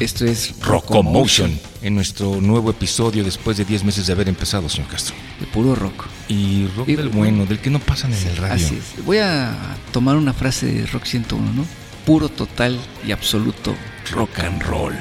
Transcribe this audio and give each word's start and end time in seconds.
Esto 0.00 0.24
es 0.24 0.54
Rockomotion, 0.60 1.60
en 1.82 1.94
nuestro 1.94 2.40
nuevo 2.40 2.70
episodio 2.70 3.22
después 3.22 3.58
de 3.58 3.66
10 3.66 3.84
meses 3.84 4.06
de 4.06 4.12
haber 4.14 4.28
empezado, 4.30 4.66
señor 4.68 4.88
Castro. 4.88 5.14
De 5.38 5.46
puro 5.46 5.74
rock. 5.74 6.06
Y 6.28 6.66
rock 6.76 6.88
Y- 6.88 6.96
del 6.96 7.10
bueno, 7.10 7.44
del 7.44 7.58
que 7.58 7.68
no 7.68 7.78
pasan 7.80 8.12
en 8.14 8.28
el 8.28 8.36
radio. 8.38 8.64
Así 8.66 8.76
es. 8.76 9.04
Voy 9.04 9.18
a 9.18 9.54
tomar 9.92 10.16
una 10.16 10.32
frase 10.32 10.66
de 10.66 10.86
Rock 10.86 11.04
101, 11.04 11.52
¿no? 11.52 11.66
Puro, 12.06 12.30
total 12.30 12.78
y 13.06 13.12
absoluto 13.12 13.74
rock 14.10 14.38
and 14.38 14.62
roll. 14.62 14.94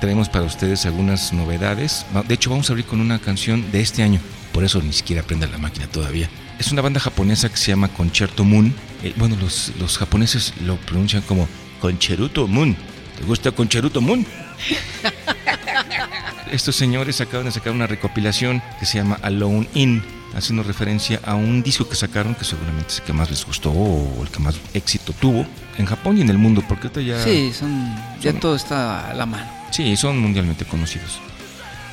Traemos 0.00 0.28
para 0.28 0.44
ustedes 0.46 0.84
algunas 0.84 1.32
novedades. 1.32 2.04
De 2.26 2.34
hecho, 2.34 2.50
vamos 2.50 2.68
a 2.70 2.72
abrir 2.72 2.86
con 2.86 3.00
una 3.00 3.20
canción 3.20 3.70
de 3.70 3.80
este 3.80 4.02
año. 4.02 4.18
Por 4.52 4.64
eso 4.64 4.82
ni 4.82 4.92
siquiera 4.92 5.22
prende 5.22 5.46
la 5.46 5.58
máquina 5.58 5.86
todavía. 5.86 6.28
Es 6.58 6.72
una 6.72 6.82
banda 6.82 6.98
japonesa 6.98 7.48
que 7.50 7.56
se 7.56 7.68
llama 7.70 7.86
Concerto 7.88 8.44
Moon. 8.44 8.74
Eh, 9.04 9.14
bueno, 9.16 9.36
los, 9.40 9.70
los 9.78 9.96
japoneses 9.96 10.54
lo 10.64 10.76
pronuncian 10.76 11.22
como 11.22 11.46
Concheruto 11.80 12.48
Moon. 12.48 12.76
¿Te 13.18 13.24
gusta 13.26 13.50
Concheruto 13.52 14.00
Moon? 14.00 14.26
Estos 16.50 16.74
señores 16.76 17.20
acaban 17.20 17.46
de 17.46 17.52
sacar 17.52 17.72
una 17.72 17.86
recopilación 17.86 18.62
que 18.78 18.86
se 18.86 18.98
llama 18.98 19.18
Alone 19.22 19.68
In, 19.74 20.02
haciendo 20.36 20.62
referencia 20.62 21.20
a 21.24 21.34
un 21.34 21.62
disco 21.62 21.88
que 21.88 21.94
sacaron 21.94 22.34
que 22.34 22.44
seguramente 22.44 22.88
es 22.88 22.98
el 22.98 23.04
que 23.04 23.12
más 23.12 23.30
les 23.30 23.44
gustó 23.46 23.70
o 23.70 24.22
el 24.22 24.28
que 24.30 24.40
más 24.40 24.56
éxito 24.74 25.12
tuvo 25.12 25.46
en 25.78 25.86
Japón 25.86 26.18
y 26.18 26.22
en 26.22 26.28
el 26.30 26.38
mundo, 26.38 26.62
porque 26.68 26.88
ahorita 26.88 27.00
ya... 27.02 27.22
Sí, 27.22 27.52
son, 27.52 27.94
ya 28.20 28.32
Son- 28.32 28.40
todo 28.40 28.56
está 28.56 29.10
a 29.10 29.14
la 29.14 29.26
mano. 29.26 29.48
Sí, 29.70 29.96
son 29.96 30.18
mundialmente 30.18 30.64
conocidos. 30.64 31.20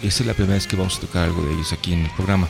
Esta 0.01 0.23
es 0.23 0.27
la 0.27 0.33
primera 0.33 0.55
vez 0.55 0.65
que 0.67 0.75
vamos 0.75 0.97
a 0.97 1.01
tocar 1.01 1.23
algo 1.25 1.43
de 1.43 1.53
ellos 1.53 1.71
aquí 1.73 1.93
en 1.93 2.05
el 2.05 2.11
programa. 2.11 2.47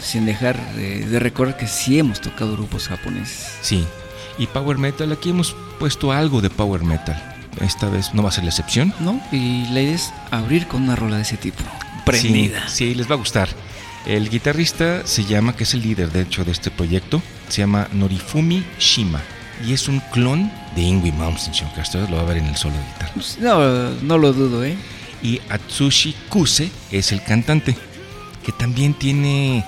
Sin 0.00 0.26
dejar 0.26 0.74
de, 0.74 1.06
de 1.06 1.18
recordar 1.18 1.56
que 1.56 1.66
sí 1.66 1.98
hemos 1.98 2.20
tocado 2.20 2.52
grupos 2.52 2.88
japoneses. 2.88 3.56
Sí. 3.62 3.86
Y 4.38 4.46
Power 4.46 4.78
Metal, 4.78 5.10
aquí 5.12 5.30
hemos 5.30 5.56
puesto 5.78 6.12
algo 6.12 6.40
de 6.40 6.50
Power 6.50 6.82
Metal. 6.84 7.31
Esta 7.60 7.88
vez 7.88 8.14
no 8.14 8.22
va 8.22 8.30
a 8.30 8.32
ser 8.32 8.44
la 8.44 8.50
excepción. 8.50 8.94
¿No? 9.00 9.20
Y 9.30 9.66
la 9.72 9.80
idea 9.82 9.94
es 9.94 10.12
abrir 10.30 10.66
con 10.66 10.82
una 10.82 10.96
rola 10.96 11.16
de 11.16 11.22
ese 11.22 11.36
tipo. 11.36 11.62
Prendida. 12.04 12.68
Sí, 12.68 12.88
sí, 12.88 12.94
les 12.94 13.08
va 13.10 13.14
a 13.14 13.18
gustar. 13.18 13.48
El 14.06 14.28
guitarrista 14.30 15.06
se 15.06 15.24
llama, 15.24 15.54
que 15.54 15.62
es 15.64 15.74
el 15.74 15.82
líder 15.82 16.10
de 16.10 16.22
hecho 16.22 16.44
de 16.44 16.50
este 16.50 16.70
proyecto, 16.70 17.22
se 17.48 17.62
llama 17.62 17.86
Norifumi 17.92 18.64
Shima. 18.78 19.20
Y 19.64 19.72
es 19.74 19.86
un 19.86 20.00
clon 20.12 20.50
de 20.74 20.82
Ingui 20.82 21.12
Malmsteen, 21.12 21.54
señor 21.54 21.72
Castro. 21.74 22.00
Lo 22.08 22.16
va 22.16 22.22
a 22.22 22.24
ver 22.24 22.38
en 22.38 22.46
el 22.46 22.56
solo 22.56 22.74
de 22.74 22.80
guitarra. 22.94 23.12
Pues, 23.14 23.38
No, 23.38 23.90
no 24.02 24.18
lo 24.18 24.32
dudo, 24.32 24.64
¿eh? 24.64 24.76
Y 25.22 25.40
Atsushi 25.50 26.16
Kuse 26.28 26.68
es 26.90 27.12
el 27.12 27.22
cantante, 27.22 27.76
que 28.44 28.50
también 28.50 28.92
tiene 28.94 29.64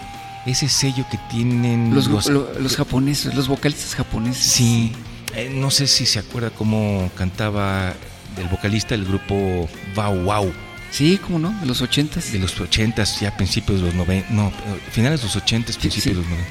ese 0.46 0.68
sello 0.68 1.06
que 1.08 1.18
tienen 1.30 1.94
Los, 1.94 2.08
lo- 2.28 2.58
los 2.58 2.76
japoneses, 2.76 3.34
los 3.36 3.46
vocalistas 3.46 3.94
japoneses. 3.94 4.42
Sí, 4.44 4.90
eh, 5.36 5.50
no 5.52 5.70
sé 5.70 5.86
si 5.86 6.06
se 6.06 6.18
acuerda 6.18 6.50
cómo 6.50 7.10
cantaba 7.16 7.94
el 8.38 8.48
vocalista 8.48 8.96
del 8.96 9.04
grupo 9.04 9.68
Wow 9.94 10.22
Wow 10.24 10.52
Sí, 10.94 11.18
¿cómo 11.18 11.40
no? 11.40 11.52
De 11.60 11.66
los 11.66 11.82
ochentas. 11.82 12.30
de 12.30 12.38
los 12.38 12.56
80s, 12.56 13.18
ya 13.20 13.36
principios 13.36 13.80
de 13.80 13.86
los 13.86 13.94
90, 13.96 14.30
no, 14.30 14.52
finales 14.92 15.22
de 15.22 15.26
los 15.26 15.36
80s, 15.36 15.76
principios 15.76 16.04
sí. 16.04 16.10
de 16.10 16.16
los 16.16 16.26
90. 16.26 16.48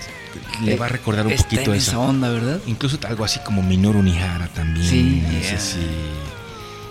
Le 0.66 0.76
va 0.76 0.88
a 0.88 0.90
recordar 0.90 1.26
un 1.26 1.32
Está 1.32 1.46
poquito 1.46 1.72
en 1.72 1.78
esa. 1.78 1.92
esa 1.92 2.00
onda, 2.00 2.30
¿verdad? 2.30 2.60
Incluso 2.68 3.00
algo 3.08 3.24
así 3.24 3.40
como 3.40 3.64
Minoru 3.64 4.04
Nihara 4.04 4.48
también. 4.50 4.86
Sí, 4.86 5.24
es 5.40 5.48
yeah. 5.48 5.56
así, 5.56 5.88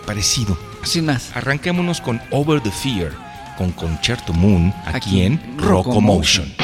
parecido. 0.07 0.59
Sin 0.83 1.05
más. 1.05 1.31
Arranquémonos 1.35 2.01
con 2.01 2.23
Over 2.31 2.63
the 2.63 2.70
Fear, 2.70 3.13
con 3.59 3.73
Concerto 3.73 4.33
Moon, 4.33 4.73
aquí, 4.87 4.97
Aquí 4.97 5.23
en 5.23 5.33
en 5.33 6.62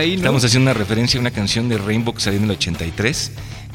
ahí, 0.00 0.10
¿no? 0.12 0.16
Estamos 0.18 0.44
haciendo 0.44 0.70
una 0.70 0.78
referencia 0.78 1.18
a 1.18 1.20
una 1.20 1.30
canción 1.30 1.68
de 1.68 1.78
Rainbow 1.78 2.14
que 2.14 2.20
salió 2.20 2.38
en 2.38 2.44
el 2.44 2.50
83. 2.52 3.32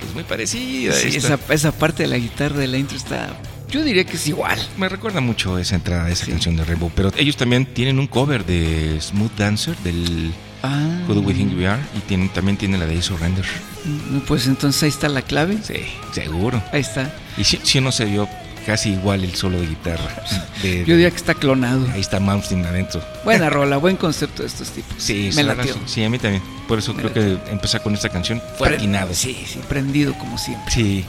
Es 0.07 0.13
muy 0.13 0.23
parecida. 0.23 0.93
Sí, 0.93 1.15
esa, 1.15 1.39
esa 1.49 1.71
parte 1.71 2.03
de 2.03 2.09
la 2.09 2.17
guitarra 2.17 2.57
de 2.57 2.67
la 2.67 2.77
intro 2.77 2.97
está. 2.97 3.29
Yo 3.71 3.83
diría 3.83 4.03
que 4.05 4.15
es 4.17 4.27
igual. 4.27 4.59
Me 4.77 4.87
recuerda 4.89 5.21
mucho 5.21 5.57
esa 5.57 5.75
entrada, 5.75 6.09
esa 6.09 6.25
Sí. 6.25 6.31
canción 6.31 6.55
de 6.55 6.63
Rainbow. 6.65 6.91
Pero 6.95 7.11
ellos 7.17 7.35
también 7.37 7.65
tienen 7.65 7.97
un 7.99 8.07
cover 8.07 8.45
de 8.45 8.99
Smooth 9.01 9.31
Dancer 9.37 9.75
del 9.77 10.31
Ah, 10.63 10.99
Who 11.07 11.13
Do 11.15 11.21
We 11.21 11.33
Think 11.33 11.55
We 11.57 11.67
Are. 11.67 11.81
Y 11.95 11.99
tienen, 11.99 12.29
también 12.29 12.57
tienen 12.57 12.79
la 12.79 12.85
de 12.87 12.99
Surrender. 13.01 13.45
mm, 13.85 14.19
Pues 14.27 14.47
entonces 14.47 14.81
ahí 14.83 14.89
está 14.89 15.07
la 15.09 15.21
clave. 15.21 15.57
Sí, 15.63 15.75
seguro. 16.11 16.61
Ahí 16.71 16.81
está. 16.81 17.13
Y 17.37 17.43
si, 17.43 17.59
si 17.63 17.81
no 17.81 17.91
se 17.91 18.05
vio 18.05 18.27
casi 18.65 18.91
igual 18.93 19.23
el 19.23 19.35
solo 19.35 19.59
de 19.59 19.67
guitarra. 19.67 20.09
De- 20.61 20.79
Yo 20.85 20.95
diría 20.95 21.09
que 21.11 21.17
está 21.17 21.33
clonado. 21.33 21.87
Ahí 21.93 22.01
está 22.01 22.19
Malmsteen 22.19 22.65
adentro. 22.65 23.01
Buena 23.23 23.49
rola, 23.51 23.77
buen 23.77 23.95
concepto 23.97 24.41
de 24.43 24.47
estos 24.47 24.69
tipos. 24.71 24.93
Sí, 24.97 25.29
me 25.35 25.43
la 25.43 25.55
latió. 25.55 25.75
Sí, 25.85 26.03
a 26.03 26.09
mí 26.09 26.17
también. 26.19 26.41
Por 26.67 26.79
eso 26.79 26.93
Me 26.93 27.03
creo 27.03 27.13
que 27.13 27.51
empezar 27.51 27.83
con 27.83 27.93
esta 27.93 28.09
canción 28.09 28.41
fue 28.57 28.67
Pre- 28.67 28.77
atinado. 28.77 29.13
Sí, 29.13 29.45
sí, 29.47 29.59
prendido 29.69 30.13
como 30.17 30.37
siempre. 30.37 30.73
Sí. 30.73 31.05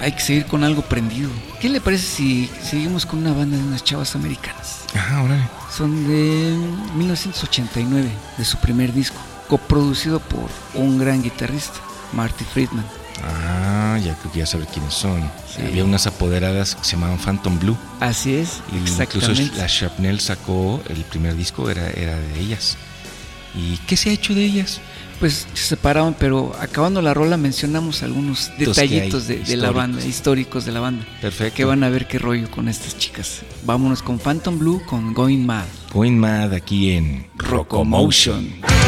Hay 0.00 0.12
que 0.12 0.20
seguir 0.20 0.44
con 0.46 0.62
algo 0.62 0.82
prendido. 0.82 1.28
¿Qué 1.60 1.68
le 1.68 1.80
parece 1.80 2.06
si 2.06 2.50
seguimos 2.62 3.04
con 3.04 3.18
una 3.20 3.32
banda 3.32 3.56
de 3.56 3.62
unas 3.64 3.82
chavas 3.82 4.14
americanas? 4.14 4.82
Ajá, 4.94 5.22
órale. 5.22 5.42
Son 5.76 6.06
de 6.06 6.56
1989, 6.94 8.08
de 8.36 8.44
su 8.44 8.56
primer 8.58 8.92
disco, 8.92 9.16
coproducido 9.48 10.20
por 10.20 10.48
un 10.74 10.98
gran 10.98 11.22
guitarrista, 11.22 11.80
Marty 12.12 12.44
Friedman. 12.44 12.84
Ah, 13.24 13.98
ya 14.04 14.14
creo 14.14 14.32
que 14.32 14.38
ya 14.40 14.46
saber 14.46 14.66
quiénes 14.68 14.94
son. 14.94 15.20
Sí. 15.54 15.62
Había 15.66 15.84
unas 15.84 16.06
apoderadas 16.06 16.74
que 16.74 16.84
se 16.84 16.92
llamaban 16.92 17.18
Phantom 17.18 17.58
Blue. 17.58 17.76
Así 18.00 18.34
es, 18.34 18.60
Y 18.72 18.76
incluso 18.76 19.02
exactamente. 19.02 19.56
la 19.58 19.66
Shrapnel 19.66 20.20
sacó 20.20 20.80
el 20.88 21.04
primer 21.04 21.36
disco, 21.36 21.68
era, 21.70 21.88
era 21.90 22.16
de 22.18 22.40
ellas. 22.40 22.76
¿Y 23.54 23.76
qué 23.86 23.96
se 23.96 24.10
ha 24.10 24.12
hecho 24.12 24.34
de 24.34 24.44
ellas? 24.44 24.80
Pues 25.18 25.48
se 25.52 25.64
separaron, 25.64 26.14
pero 26.16 26.54
acabando 26.60 27.02
la 27.02 27.12
rola 27.12 27.36
mencionamos 27.36 28.04
algunos 28.04 28.52
detallitos 28.56 29.26
de, 29.26 29.38
de 29.38 29.56
la 29.56 29.72
banda, 29.72 30.04
históricos 30.04 30.64
de 30.64 30.70
la 30.70 30.78
banda. 30.78 31.04
Perfecto. 31.20 31.56
Que 31.56 31.64
van 31.64 31.82
a 31.82 31.88
ver 31.88 32.06
qué 32.06 32.20
rollo 32.20 32.48
con 32.52 32.68
estas 32.68 32.96
chicas. 32.96 33.40
Vámonos 33.64 34.00
con 34.00 34.20
Phantom 34.20 34.56
Blue, 34.60 34.80
con 34.86 35.12
Going 35.14 35.44
Mad. 35.44 35.64
Going 35.92 36.12
Mad 36.18 36.52
aquí 36.54 36.92
en 36.92 37.26
Rocomotion. 37.36 38.44
Time 38.60 38.78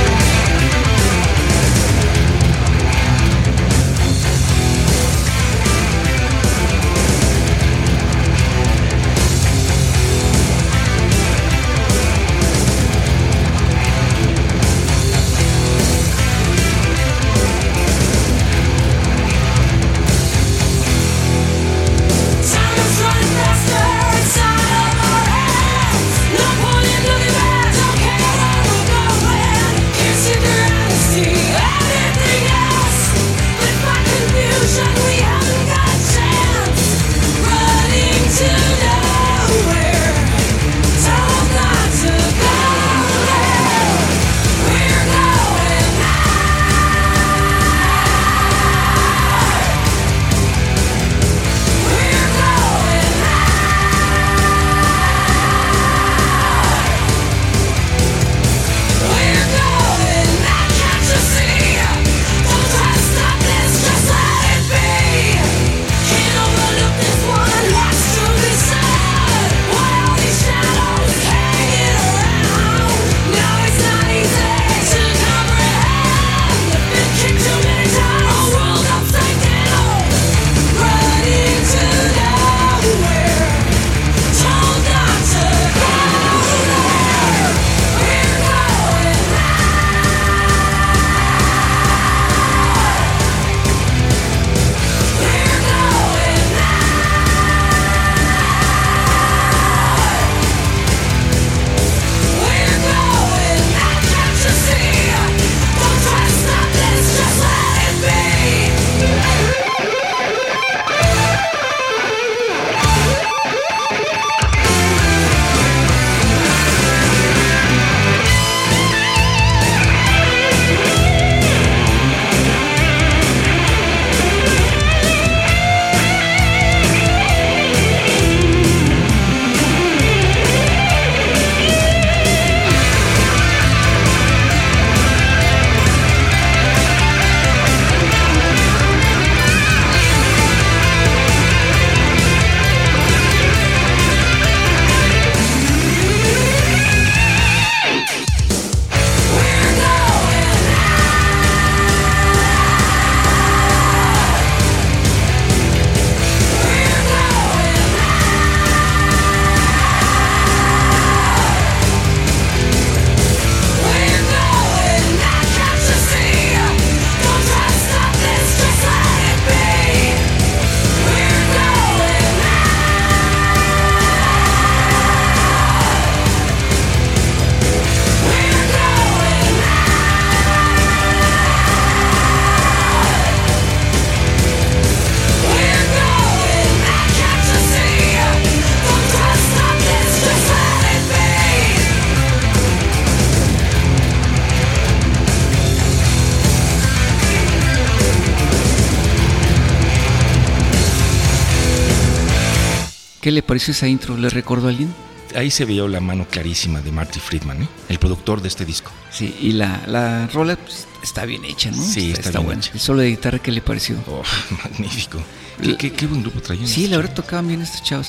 ¿Qué 203.30 203.34
le 203.34 203.42
pareció 203.44 203.70
esa 203.70 203.86
intro? 203.86 204.16
¿Le 204.16 204.28
recordó 204.28 204.66
a 204.66 204.70
alguien? 204.70 204.92
Ahí 205.36 205.52
se 205.52 205.64
veía 205.64 205.84
la 205.84 206.00
mano 206.00 206.26
clarísima 206.28 206.80
de 206.80 206.90
Marty 206.90 207.20
Friedman, 207.20 207.62
¿eh? 207.62 207.68
el 207.88 208.00
productor 208.00 208.42
de 208.42 208.48
este 208.48 208.64
disco. 208.64 208.90
Sí, 209.12 209.36
y 209.40 209.52
la, 209.52 209.82
la 209.86 210.26
rola 210.26 210.56
pues, 210.56 210.88
está 211.00 211.26
bien 211.26 211.44
hecha, 211.44 211.70
¿no? 211.70 211.80
Sí, 211.80 212.10
está 212.10 212.40
bien 212.40 212.58
hecha. 212.58 212.72
El 212.74 212.80
solo 212.80 213.02
de 213.02 213.10
guitarra, 213.10 213.38
¿qué 213.38 213.52
le 213.52 213.60
pareció? 213.62 214.02
Oh, 214.08 214.24
magnífico. 214.64 215.20
¿Qué, 215.62 215.76
qué- 215.76 215.92
qué 215.92 216.08
buen 216.08 216.22
grupo 216.22 216.40
traían. 216.40 216.66
Sí, 216.66 216.88
la 216.88 216.96
verdad 216.96 217.14
tocaban 217.14 217.46
bien 217.46 217.62
estos 217.62 217.84
chavos. 217.84 218.08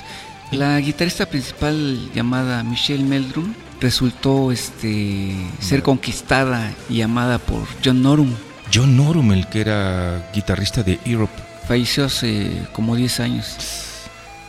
La 0.52 0.80
guitarrista 0.80 1.28
principal 1.28 2.10
llamada 2.16 2.64
Michelle 2.64 3.04
Meldrum 3.04 3.54
resultó 3.80 4.52
este, 4.52 5.36
ser 5.60 5.84
conquistada 5.84 6.74
y 6.90 7.02
amada 7.02 7.38
por 7.38 7.68
John 7.86 8.02
Norum. 8.02 8.34
John 8.74 8.98
Norum, 8.98 9.34
el 9.34 9.48
que 9.50 9.62
era 9.62 10.32
guitarrista 10.34 10.82
de 10.82 11.00
Europe. 11.06 11.34
Falleció 11.68 12.06
hace 12.06 12.64
como 12.74 12.96
10 12.96 13.20
años. 13.20 13.56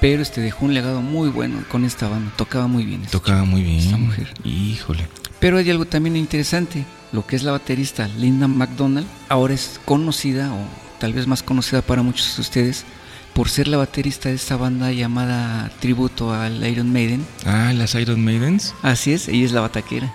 Pero 0.02 0.20
este 0.20 0.40
dejó 0.42 0.66
un 0.66 0.74
legado 0.74 1.00
muy 1.00 1.30
bueno 1.30 1.62
con 1.70 1.84
esta 1.86 2.08
banda. 2.08 2.30
Tocaba 2.36 2.66
muy 2.66 2.84
bien. 2.84 3.00
esta 3.02 3.12
Tocaba 3.12 3.44
muy 3.44 3.62
bien. 3.62 3.78
Esta 3.78 3.96
mujer. 3.96 4.34
Híjole. 4.44 5.08
Pero 5.40 5.56
hay 5.56 5.70
algo 5.70 5.86
también 5.86 6.16
interesante. 6.16 6.84
Lo 7.12 7.26
que 7.26 7.36
es 7.36 7.42
la 7.44 7.52
baterista 7.52 8.06
Linda 8.08 8.48
McDonald 8.48 9.06
ahora 9.30 9.54
es 9.54 9.80
conocida, 9.84 10.52
o 10.52 10.58
tal 10.98 11.12
vez 11.14 11.26
más 11.26 11.42
conocida 11.42 11.82
para 11.82 12.02
muchos 12.02 12.36
de 12.36 12.42
ustedes, 12.42 12.84
por 13.32 13.48
ser 13.48 13.68
la 13.68 13.76
baterista 13.78 14.28
de 14.28 14.34
esta 14.34 14.56
banda 14.56 14.90
llamada 14.92 15.70
Tributo 15.80 16.32
al 16.34 16.66
Iron 16.68 16.92
Maiden. 16.92 17.24
Ah, 17.46 17.72
las 17.74 17.94
Iron 17.94 18.22
Maidens. 18.24 18.74
Así 18.82 19.12
es, 19.12 19.28
ella 19.28 19.44
es 19.46 19.52
la 19.52 19.60
bataquera. 19.62 20.12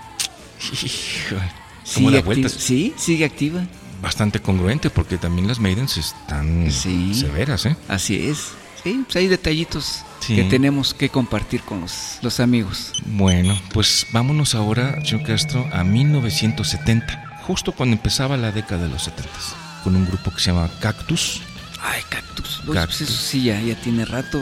Híjole. 0.71 1.51
Sigue 1.83 2.19
acti- 2.19 2.25
vueltas. 2.25 2.51
Sí, 2.51 2.93
sigue 2.97 3.23
activa. 3.25 3.65
Bastante 4.01 4.39
congruente 4.41 4.89
porque 4.89 5.17
también 5.17 5.47
las 5.47 5.59
Maidens 5.59 5.97
están 5.97 6.69
Sí. 6.71 7.13
severas, 7.15 7.65
¿eh? 7.65 7.75
Así 7.87 8.27
es. 8.27 8.49
Sí, 8.83 9.01
pues 9.05 9.15
hay 9.17 9.27
detallitos 9.27 10.01
Sí. 10.19 10.35
que 10.35 10.43
tenemos 10.45 10.93
que 10.93 11.09
compartir 11.09 11.61
con 11.61 11.81
los, 11.81 12.17
los 12.21 12.39
amigos. 12.39 12.91
Bueno, 13.05 13.57
pues 13.73 14.07
vámonos 14.11 14.55
ahora, 14.55 14.99
señor 15.05 15.23
Castro, 15.25 15.67
a 15.71 15.83
1970, 15.83 17.39
justo 17.43 17.71
cuando 17.71 17.95
empezaba 17.95 18.35
la 18.37 18.51
década 18.51 18.83
de 18.83 18.89
los 18.89 19.03
70, 19.03 19.29
con 19.83 19.95
un 19.95 20.05
grupo 20.05 20.31
que 20.31 20.39
se 20.41 20.51
llama 20.51 20.69
Cactus. 20.81 21.41
Ay, 21.81 22.01
Cactus. 22.09 22.61
Cactus. 22.73 22.97
pues 22.97 23.01
eso 23.01 23.13
sí, 23.21 23.43
ya, 23.43 23.61
ya 23.61 23.75
tiene 23.75 24.03
rato. 24.05 24.41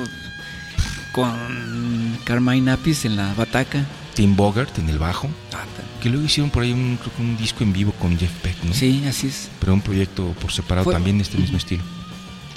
Con 1.12 2.18
Carmine 2.26 2.72
Apis 2.72 3.06
en 3.06 3.16
la 3.16 3.34
bataca. 3.34 3.86
Tim 4.16 4.36
Bogart 4.36 4.78
en 4.80 4.90
el 4.90 4.98
bajo, 5.00 5.30
Ah, 5.54 5.64
que 6.02 6.10
luego 6.10 6.26
hicieron 6.26 6.50
por 6.50 6.64
ahí 6.64 6.72
un, 6.72 6.98
creo 7.02 7.14
que 7.16 7.22
un 7.22 7.38
disco 7.38 7.64
en 7.64 7.74
vivo 7.74 7.92
con 7.94 8.18
Jeff 8.18 8.32
Beck, 8.44 8.64
¿no? 8.64 8.74
Sí, 8.74 9.04
así 9.08 9.28
es. 9.28 9.50
Pero 9.60 9.74
un 9.74 9.82
proyecto 9.82 10.34
por 10.42 10.52
separado 10.52 10.84
Fue- 10.86 10.94
también 10.94 11.18
de 11.18 11.24
este 11.24 11.38
mismo 11.38 11.58
estilo. 11.58 11.84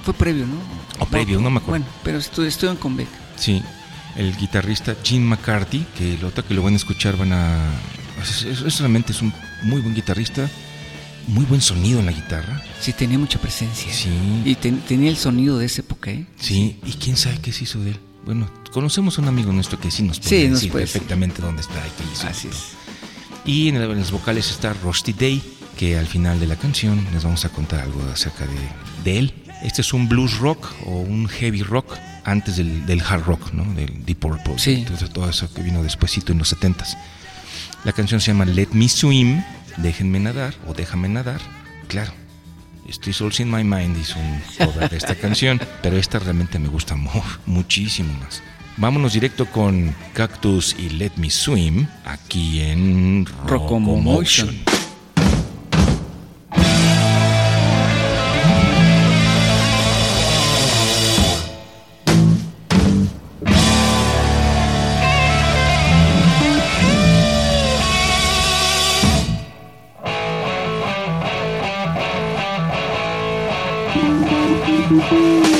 Fue 0.09 0.15
previo, 0.15 0.47
¿no? 0.47 0.57
O 1.01 1.05
previo, 1.07 1.39
no 1.39 1.51
me 1.51 1.59
acuerdo. 1.59 1.85
Bueno, 1.85 1.87
pero 2.03 2.17
estu- 2.19 2.43
estuvieron 2.47 2.79
con 2.79 2.97
Beck. 2.97 3.09
Sí, 3.37 3.63
el 4.17 4.35
guitarrista 4.39 4.97
Gene 5.05 5.27
McCarthy, 5.27 5.85
que 5.99 6.17
lo 6.17 6.29
otro 6.29 6.47
que 6.47 6.55
lo 6.55 6.63
van 6.63 6.73
a 6.73 6.77
escuchar 6.79 7.19
van 7.19 7.35
a... 7.35 7.59
Es, 8.23 8.79
realmente 8.79 9.13
es 9.13 9.21
un 9.21 9.35
muy 9.65 9.83
buen 9.83 9.95
guitarrista, 9.95 10.49
muy 11.27 11.45
buen 11.45 11.61
sonido 11.61 12.01
en 12.01 12.07
la 12.07 12.13
guitarra. 12.13 12.63
Sí, 12.81 12.95
tenía 12.95 13.19
mucha 13.19 13.39
presencia. 13.39 13.93
Sí. 13.93 14.09
Y 14.47 14.55
ten- 14.55 14.81
tenía 14.81 15.11
el 15.11 15.19
sonido 15.19 15.59
de 15.59 15.67
esa 15.67 15.83
época, 15.83 16.11
¿eh? 16.11 16.25
Sí, 16.41 16.81
y 16.87 16.93
quién 16.95 17.19
sabe 17.19 17.39
qué 17.43 17.53
se 17.53 17.65
hizo 17.65 17.79
de 17.81 17.91
él. 17.91 18.01
Bueno, 18.25 18.49
conocemos 18.73 19.19
a 19.19 19.21
un 19.21 19.29
amigo 19.29 19.53
nuestro 19.53 19.79
que 19.79 19.91
sí 19.91 20.03
nos 20.05 20.21
puede 20.21 20.31
Sí, 20.45 20.49
nos 20.49 20.61
decir 20.61 20.73
puede 20.73 20.85
perfectamente 20.87 21.43
dónde 21.43 21.61
está 21.61 21.75
y 21.87 21.91
qué 22.03 22.11
hizo. 22.15 22.27
Así 22.29 22.49
es. 22.49 22.57
Y 23.45 23.69
en, 23.69 23.77
el- 23.77 23.91
en 23.91 23.99
las 23.99 24.11
vocales 24.11 24.51
está 24.51 24.73
Rusty 24.73 25.13
Day, 25.13 25.43
que 25.77 25.99
al 25.99 26.07
final 26.07 26.41
de 26.41 26.47
la 26.47 26.57
canción 26.57 27.07
les 27.13 27.25
vamos 27.25 27.45
a 27.45 27.51
contar 27.51 27.81
algo 27.81 28.01
acerca 28.11 28.47
de, 28.47 28.57
de 29.05 29.19
él. 29.19 29.35
Este 29.63 29.81
es 29.83 29.93
un 29.93 30.09
blues 30.09 30.39
rock 30.39 30.67
o 30.87 31.01
un 31.01 31.29
heavy 31.29 31.63
rock 31.63 31.97
antes 32.25 32.57
del, 32.57 32.87
del 32.87 33.01
hard 33.01 33.25
rock, 33.25 33.53
¿no? 33.53 33.65
Del 33.75 34.05
Deep 34.05 34.19
Purple. 34.19 34.59
Sí. 34.59 34.75
Entonces, 34.75 35.11
todo 35.11 35.29
eso 35.29 35.53
que 35.53 35.63
vino 35.63 35.83
despuesito 35.83 36.33
en 36.33 36.39
los 36.39 36.55
70s. 36.57 36.97
La 37.85 37.93
canción 37.93 38.21
se 38.21 38.33
llama 38.33 38.45
Let 38.45 38.69
Me 38.73 38.89
Swim, 38.89 39.43
Déjenme 39.79 40.19
nadar 40.21 40.55
o 40.67 40.75
Déjame 40.75 41.09
nadar. 41.09 41.41
Claro, 41.89 42.13
Estoy 42.89 43.13
Souls 43.13 43.39
in 43.41 43.51
My 43.51 43.63
Mind 43.65 43.97
hizo 43.99 44.19
un 44.19 44.41
cover 44.67 44.89
de 44.91 44.97
esta 44.97 45.15
canción, 45.15 45.61
pero 45.83 45.97
esta 45.97 46.19
realmente 46.19 46.59
me 46.59 46.69
gusta 46.69 46.97
mu- 46.97 47.11
muchísimo 47.47 48.13
más. 48.21 48.43
Vámonos 48.77 49.13
directo 49.13 49.47
con 49.47 49.95
Cactus 50.15 50.75
y 50.79 50.91
Let 50.91 51.13
Me 51.17 51.31
Swim 51.31 51.87
aquí 52.05 52.61
en 52.61 53.27
Rocomotion. 53.47 54.57
Rocomotion. 74.99 75.58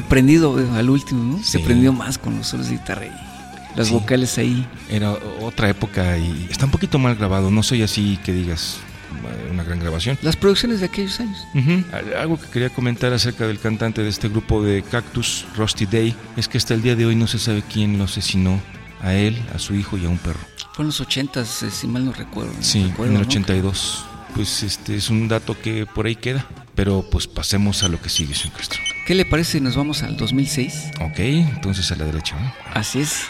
He 0.00 0.02
prendido 0.02 0.58
eh, 0.60 0.66
al 0.74 0.88
último, 0.90 1.36
¿no? 1.36 1.42
Se 1.42 1.58
prendió 1.58 1.92
más 1.92 2.16
con 2.18 2.36
los 2.38 2.46
solos 2.48 2.66
de 2.68 2.72
guitarra 2.76 3.06
y 3.06 3.76
las 3.76 3.88
Sí. 3.88 3.92
vocales 3.94 4.36
ahí. 4.38 4.66
Era 4.88 5.12
otra 5.40 5.68
época 5.68 6.16
y 6.18 6.46
está 6.50 6.64
un 6.64 6.70
poquito 6.70 6.98
mal 6.98 7.14
grabado. 7.16 7.50
No 7.50 7.62
soy 7.62 7.82
así 7.82 8.18
que 8.24 8.32
digas 8.32 8.78
eh, 9.12 9.48
una 9.52 9.62
gran 9.62 9.78
grabación. 9.78 10.18
Las 10.22 10.36
producciones 10.36 10.80
de 10.80 10.86
aquellos 10.86 11.20
años. 11.20 11.38
Algo 12.18 12.38
que 12.40 12.46
quería 12.48 12.70
comentar 12.70 13.12
acerca 13.12 13.46
del 13.46 13.58
cantante 13.58 14.02
de 14.02 14.08
este 14.08 14.28
grupo 14.28 14.62
de 14.62 14.82
Cactus, 14.82 15.44
Rusty 15.56 15.86
Day, 15.86 16.14
es 16.36 16.48
que 16.48 16.58
hasta 16.58 16.74
el 16.74 16.82
día 16.82 16.96
de 16.96 17.06
hoy 17.06 17.14
no 17.16 17.26
se 17.26 17.38
sabe 17.38 17.62
quién 17.62 17.98
lo 17.98 18.04
asesinó. 18.04 18.60
A 19.02 19.14
él, 19.14 19.42
a 19.54 19.58
su 19.58 19.74
hijo 19.74 19.96
y 19.96 20.04
a 20.04 20.10
un 20.10 20.18
perro. 20.18 20.40
Fue 20.74 20.82
en 20.82 20.88
los 20.88 21.00
ochentas, 21.00 21.62
eh, 21.62 21.70
si 21.70 21.86
mal 21.86 22.04
no 22.04 22.12
recuerdo. 22.12 22.52
no 22.54 22.62
Sí, 22.62 22.84
recuerdo, 22.84 23.12
en 23.14 23.16
el 23.20 23.22
¿no? 23.22 23.28
82. 23.28 24.04
Pues 24.34 24.62
este 24.62 24.94
es 24.94 25.08
un 25.08 25.26
dato 25.26 25.56
que 25.58 25.86
por 25.86 26.04
ahí 26.06 26.16
queda. 26.16 26.46
Pero 26.74 27.04
pues 27.10 27.26
pasemos 27.26 27.82
a 27.82 27.88
lo 27.88 28.00
que 28.00 28.08
sigue, 28.10 28.34
señor 28.34 28.56
Castro. 28.58 28.78
¿Qué 29.10 29.16
le 29.16 29.24
parece 29.24 29.58
si 29.58 29.60
nos 29.60 29.74
vamos 29.74 30.04
al 30.04 30.16
2006? 30.16 30.90
Ok, 31.00 31.18
entonces 31.18 31.90
a 31.90 31.96
la 31.96 32.04
derecha. 32.04 32.36
¿no? 32.38 32.52
Así 32.74 33.00
es. 33.00 33.24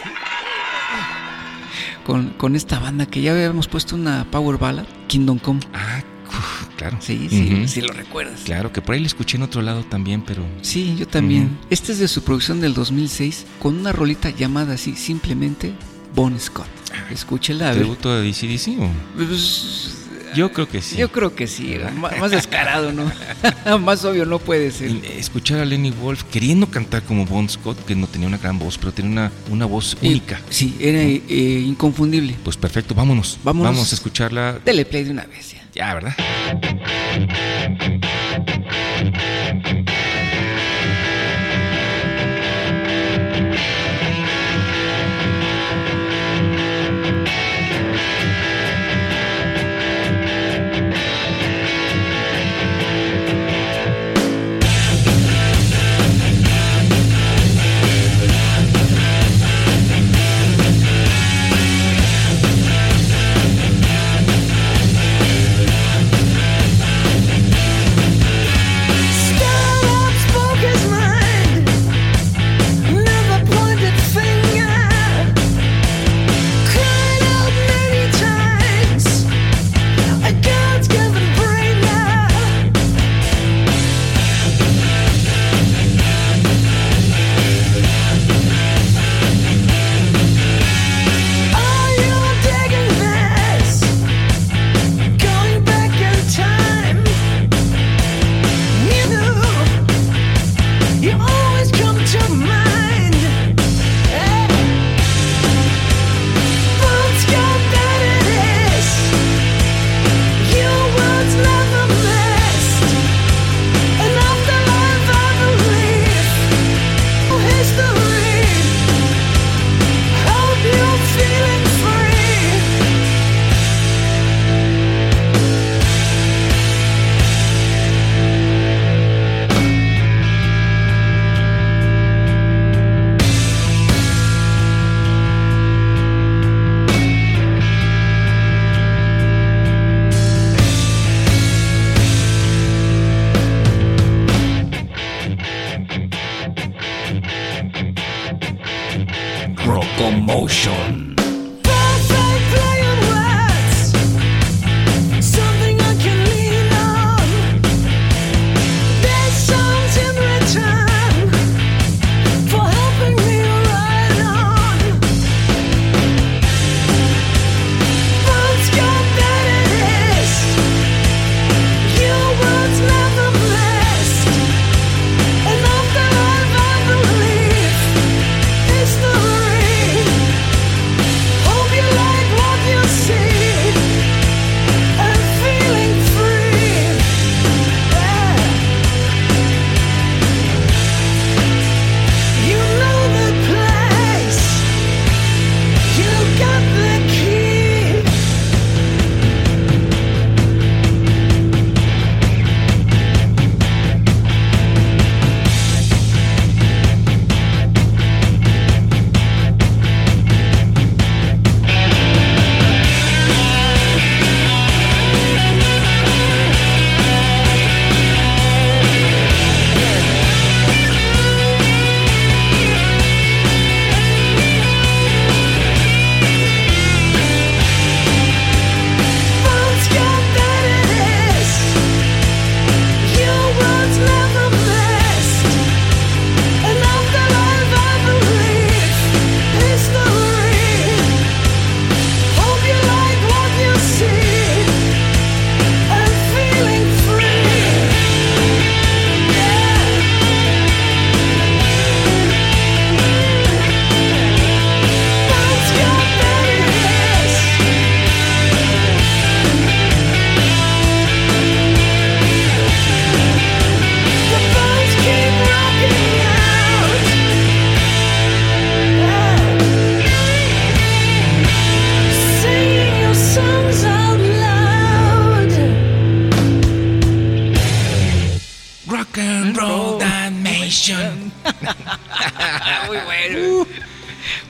Con, 2.04 2.34
con 2.34 2.54
esta 2.54 2.78
banda 2.78 3.06
que 3.06 3.22
ya 3.22 3.32
habíamos 3.32 3.66
puesto 3.66 3.96
una 3.96 4.30
power 4.30 4.58
ballad, 4.58 4.84
Kingdom 5.06 5.38
Come. 5.38 5.60
Ah, 5.72 6.02
uf, 6.28 6.66
claro. 6.76 6.98
Sí, 7.00 7.28
sí, 7.30 7.54
Ujú. 7.54 7.66
sí 7.66 7.80
lo 7.80 7.94
recuerdas. 7.94 8.40
Claro, 8.44 8.70
que 8.74 8.82
por 8.82 8.94
ahí 8.94 9.00
lo 9.00 9.06
escuché 9.06 9.38
en 9.38 9.42
otro 9.44 9.62
lado 9.62 9.82
también, 9.84 10.20
pero 10.20 10.44
Sí, 10.60 10.96
yo 10.98 11.08
también. 11.08 11.44
Ujú. 11.44 11.66
Este 11.70 11.92
es 11.92 11.98
de 11.98 12.08
su 12.08 12.22
producción 12.24 12.60
del 12.60 12.74
2006 12.74 13.46
con 13.58 13.78
una 13.78 13.90
rolita 13.92 14.28
llamada 14.28 14.74
así, 14.74 14.94
simplemente 14.96 15.72
Bon 16.14 16.38
Scott. 16.38 16.68
Escúchela. 17.10 17.68
a 17.68 17.72
ver. 17.72 17.78
¿tributo 17.84 18.10
a 18.12 18.20
DCDC 18.20 18.78
o? 18.80 18.90
Pues, 19.16 19.99
Yo 20.34 20.52
creo 20.52 20.68
que 20.68 20.80
sí. 20.82 20.96
Yo 20.96 21.10
creo 21.10 21.34
que 21.34 21.46
sí, 21.46 21.76
más 22.18 22.30
descarado, 22.30 22.92
¿no? 22.92 23.10
más 23.80 24.04
obvio 24.04 24.24
no 24.26 24.38
puede 24.38 24.70
ser. 24.70 24.90
Escuchar 25.16 25.60
a 25.60 25.64
Lenny 25.64 25.90
Wolf 25.90 26.24
queriendo 26.24 26.66
cantar 26.70 27.02
como 27.02 27.26
Bon 27.26 27.48
Scott, 27.48 27.84
que 27.84 27.94
no 27.94 28.06
tenía 28.06 28.28
una 28.28 28.38
gran 28.38 28.58
voz, 28.58 28.78
pero 28.78 28.92
tenía 28.92 29.10
una, 29.10 29.32
una 29.50 29.66
voz 29.66 29.96
Y- 30.02 30.08
única. 30.08 30.40
sí, 30.50 30.76
era 30.80 31.00
eh, 31.02 31.20
inconfundible. 31.66 32.36
Pues 32.44 32.56
perfecto, 32.56 32.94
vámonos. 32.94 33.38
Vámonos. 33.42 33.72
Vamos 33.72 33.92
a 33.92 33.94
escucharla. 33.94 34.58
Dele 34.64 34.84
play 34.84 35.04
de 35.04 35.10
una 35.10 35.24
vez 35.26 35.52
ya. 35.52 35.60
Ya, 35.72 35.94
¿verdad? 35.94 36.14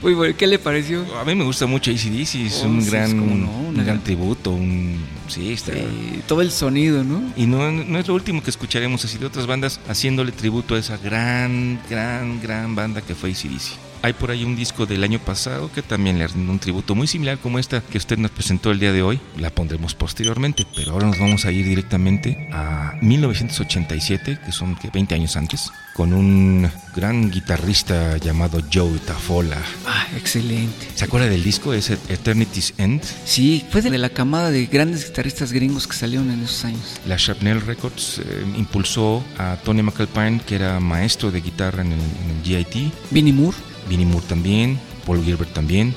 Muy 0.01 0.13
bueno. 0.15 0.35
¿Qué 0.37 0.47
le 0.47 0.57
pareció? 0.57 1.05
A 1.19 1.23
mí 1.25 1.35
me 1.35 1.43
gusta 1.43 1.67
mucho 1.67 1.91
ACDC, 1.91 2.35
es 2.35 2.61
Oh, 2.63 2.67
un 2.67 2.81
sí, 2.81 2.87
es 2.87 2.91
gran, 2.91 3.19
como 3.19 3.35
no, 3.35 3.51
un 3.51 3.85
gran 3.85 4.03
tributo, 4.03 4.51
un... 4.51 4.99
Sí, 5.27 5.53
está... 5.53 5.73
Eh, 5.73 6.21
todo 6.27 6.41
el 6.41 6.51
sonido, 6.51 7.03
¿no? 7.03 7.21
Y 7.35 7.45
no, 7.45 7.71
no 7.71 7.99
es 7.99 8.07
lo 8.07 8.15
último 8.15 8.41
que 8.41 8.49
escucharemos 8.49 9.05
así 9.05 9.17
de 9.17 9.27
otras 9.27 9.45
bandas 9.45 9.79
haciéndole 9.87 10.31
tributo 10.31 10.75
a 10.75 10.79
esa 10.79 10.97
gran, 10.97 11.79
gran, 11.89 12.41
gran 12.41 12.75
banda 12.75 13.01
que 13.01 13.13
fue 13.13 13.29
ACDC. 13.29 13.90
Hay 14.03 14.13
por 14.13 14.31
ahí 14.31 14.43
un 14.43 14.55
disco 14.55 14.87
del 14.87 15.03
año 15.03 15.19
pasado 15.19 15.71
que 15.71 15.83
también 15.83 16.17
le 16.17 16.27
rinde 16.27 16.51
un 16.51 16.59
tributo 16.59 16.95
muy 16.95 17.05
similar 17.05 17.37
como 17.37 17.59
esta 17.59 17.81
que 17.81 17.99
usted 17.99 18.17
nos 18.17 18.31
presentó 18.31 18.71
el 18.71 18.79
día 18.79 18.91
de 18.91 19.03
hoy. 19.03 19.19
La 19.37 19.51
pondremos 19.51 19.93
posteriormente, 19.93 20.65
pero 20.75 20.93
ahora 20.93 21.07
nos 21.07 21.19
vamos 21.19 21.45
a 21.45 21.51
ir 21.51 21.65
directamente 21.65 22.49
a 22.51 22.93
1987, 23.01 24.39
que 24.43 24.51
son 24.51 24.75
¿qué? 24.75 24.89
20 24.91 25.13
años 25.13 25.35
antes, 25.37 25.71
con 25.93 26.13
un 26.13 26.69
gran 26.95 27.29
guitarrista 27.29 28.17
llamado 28.17 28.61
Joe 28.73 28.97
Tafola. 28.99 29.61
Ah, 29.85 30.07
excelente. 30.17 30.87
¿Se 30.95 31.05
acuerda 31.05 31.29
del 31.29 31.43
disco? 31.43 31.73
Es 31.73 31.91
Eternity's 31.91 32.73
End. 32.77 33.03
Sí, 33.25 33.63
fue 33.69 33.81
de 33.83 33.97
la 33.97 34.09
camada 34.09 34.49
de 34.49 34.65
grandes 34.65 35.07
guitarristas 35.07 35.51
gringos 35.51 35.87
que 35.87 35.95
salieron 35.95 36.31
en 36.31 36.43
esos 36.43 36.65
años. 36.65 36.99
La 37.05 37.17
Shrapnel 37.17 37.61
Records 37.61 38.19
eh, 38.19 38.45
impulsó 38.57 39.23
a 39.37 39.57
Tony 39.63 39.83
McAlpine, 39.83 40.41
que 40.45 40.55
era 40.55 40.79
maestro 40.79 41.29
de 41.29 41.41
guitarra 41.41 41.83
en 41.83 41.91
el, 41.91 41.99
en 41.99 42.37
el 42.37 42.65
GIT, 42.65 42.91
Vinnie 43.11 43.33
Moore. 43.33 43.57
Vinnie 43.89 44.05
Moore 44.05 44.25
también, 44.27 44.79
Paul 45.05 45.23
Gilbert 45.23 45.53
también. 45.53 45.93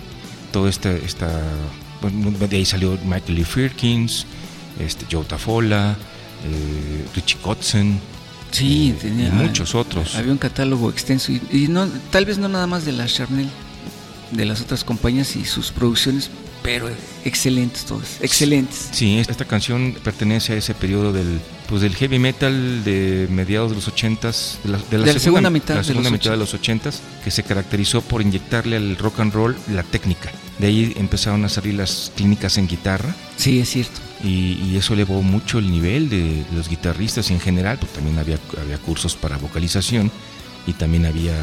Todo 0.52 0.68
esta, 0.68 0.92
esta 0.92 1.30
bueno, 2.00 2.30
de 2.32 2.56
ahí 2.56 2.64
salió 2.64 2.98
Michael 3.04 3.34
Lee 3.36 3.44
Firkins, 3.44 4.26
este, 4.78 5.06
Joe 5.10 5.24
Tafola, 5.24 5.96
eh, 6.44 7.04
Richie 7.14 7.38
Kotzen, 7.40 7.98
Sí, 8.50 8.90
eh, 8.90 8.98
tenía- 9.00 9.28
y 9.28 9.30
muchos 9.32 9.74
otros. 9.74 10.14
Había 10.14 10.30
un 10.32 10.38
catálogo 10.38 10.88
extenso 10.90 11.32
y, 11.32 11.40
y 11.50 11.68
no, 11.68 11.88
tal 12.10 12.24
vez 12.24 12.38
no 12.38 12.48
nada 12.48 12.66
más 12.68 12.84
de 12.84 12.92
la 12.92 13.06
Charnel, 13.06 13.48
de 14.30 14.44
las 14.44 14.60
otras 14.60 14.84
compañías 14.84 15.34
y 15.34 15.44
sus 15.44 15.72
producciones, 15.72 16.30
pero 16.62 16.88
excelentes 17.24 17.84
todas, 17.84 18.18
excelentes. 18.20 18.88
Sí, 18.92 19.18
esta 19.18 19.44
canción 19.44 19.96
pertenece 20.04 20.52
a 20.52 20.56
ese 20.56 20.72
periodo 20.74 21.12
del 21.12 21.40
pues 21.68 21.82
del 21.82 21.94
heavy 21.94 22.18
metal 22.18 22.84
de 22.84 23.26
mediados 23.30 23.70
de 23.70 23.76
los 23.76 23.88
80s, 23.88 24.62
de 24.62 24.70
la, 24.70 24.78
de 24.78 24.98
De 24.98 25.12
la 25.14 25.18
segunda 25.18 25.50
mitad 25.50 25.74
la 25.74 25.80
de 25.80 25.86
segunda 25.86 26.10
mitad 26.10 26.30
de 26.32 26.36
los 26.36 26.54
80s, 26.54 27.00
que 27.22 27.30
se 27.30 27.42
caracterizó 27.42 28.02
por 28.02 28.22
inyectarle 28.22 28.76
al 28.76 28.96
rock 28.96 29.20
and 29.20 29.32
roll 29.32 29.56
la 29.72 29.82
técnica. 29.82 30.30
De 30.58 30.66
ahí 30.66 30.92
empezaron 30.96 31.44
a 31.44 31.48
salir 31.48 31.74
las 31.74 32.12
clínicas 32.14 32.58
en 32.58 32.68
guitarra 32.68 33.14
Sí, 33.36 33.58
es 33.58 33.70
cierto. 33.70 34.00
y, 34.22 34.60
y 34.64 34.76
eso 34.76 34.94
elevó 34.94 35.22
mucho 35.22 35.58
el 35.58 35.70
nivel 35.70 36.08
de, 36.08 36.44
los 36.54 36.68
guitarristas 36.68 37.30
en 37.30 37.40
general, 37.40 37.78
porque 37.78 37.96
también 37.96 38.18
había, 38.18 38.38
había 38.60 38.78
cursos 38.78 39.16
para 39.16 39.36
vocalización 39.38 40.10
y 40.66 40.72
también 40.74 41.06
había 41.06 41.34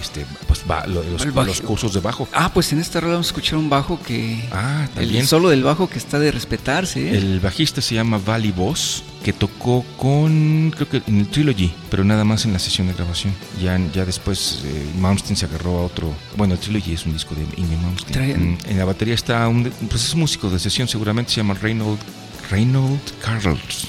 este, 0.00 0.26
pues, 0.46 0.62
lo- 0.86 1.02
los, 1.02 1.26
los 1.26 1.60
cursos 1.60 1.94
de 1.94 2.00
bajo. 2.00 2.28
Ah, 2.32 2.50
pues 2.52 2.72
en 2.72 2.78
esta 2.80 3.00
rola 3.00 3.14
vamos 3.14 3.26
a 3.26 3.30
escuchar 3.30 3.58
un 3.58 3.68
bajo 3.70 4.00
que... 4.02 4.42
Ah, 4.52 4.86
también. 4.94 5.20
el 5.22 5.26
solo 5.26 5.48
del 5.48 5.62
bajo 5.62 5.88
que 5.88 5.98
está 5.98 6.18
de 6.18 6.30
respetarse. 6.32 7.10
¿eh? 7.10 7.16
El 7.18 7.40
bajista 7.40 7.80
se 7.80 7.94
llama 7.94 8.18
Valley 8.24 8.52
Boss, 8.52 9.02
que 9.24 9.32
tocó 9.32 9.84
con, 9.96 10.72
creo 10.74 10.88
que 10.88 11.02
en 11.06 11.18
el 11.20 11.28
Trilogy, 11.28 11.72
pero 11.90 12.04
nada 12.04 12.24
más 12.24 12.44
en 12.44 12.52
la 12.52 12.58
sesión 12.58 12.86
de 12.88 12.94
grabación. 12.94 13.34
Ya, 13.60 13.78
ya 13.92 14.04
después 14.04 14.60
eh, 14.64 14.86
Malmsteen 14.98 15.36
se 15.36 15.46
agarró 15.46 15.78
a 15.78 15.82
otro. 15.84 16.12
Bueno, 16.36 16.54
el 16.54 16.60
Trilogy 16.60 16.94
es 16.94 17.06
un 17.06 17.12
disco 17.12 17.34
de 17.34 17.42
Inge 17.60 17.76
Malmsteen. 17.76 18.12
Trae- 18.14 18.36
Mm, 18.36 18.58
En 18.70 18.78
la 18.78 18.84
batería 18.84 19.14
está 19.14 19.46
un, 19.48 19.70
pues 19.88 20.04
es 20.04 20.14
un 20.14 20.20
músico 20.20 20.48
de 20.50 20.58
sesión, 20.58 20.88
seguramente 20.88 21.30
se 21.32 21.36
llama 21.38 21.54
Reynold, 21.54 21.98
Reynold 22.50 23.00
Carls. 23.20 23.86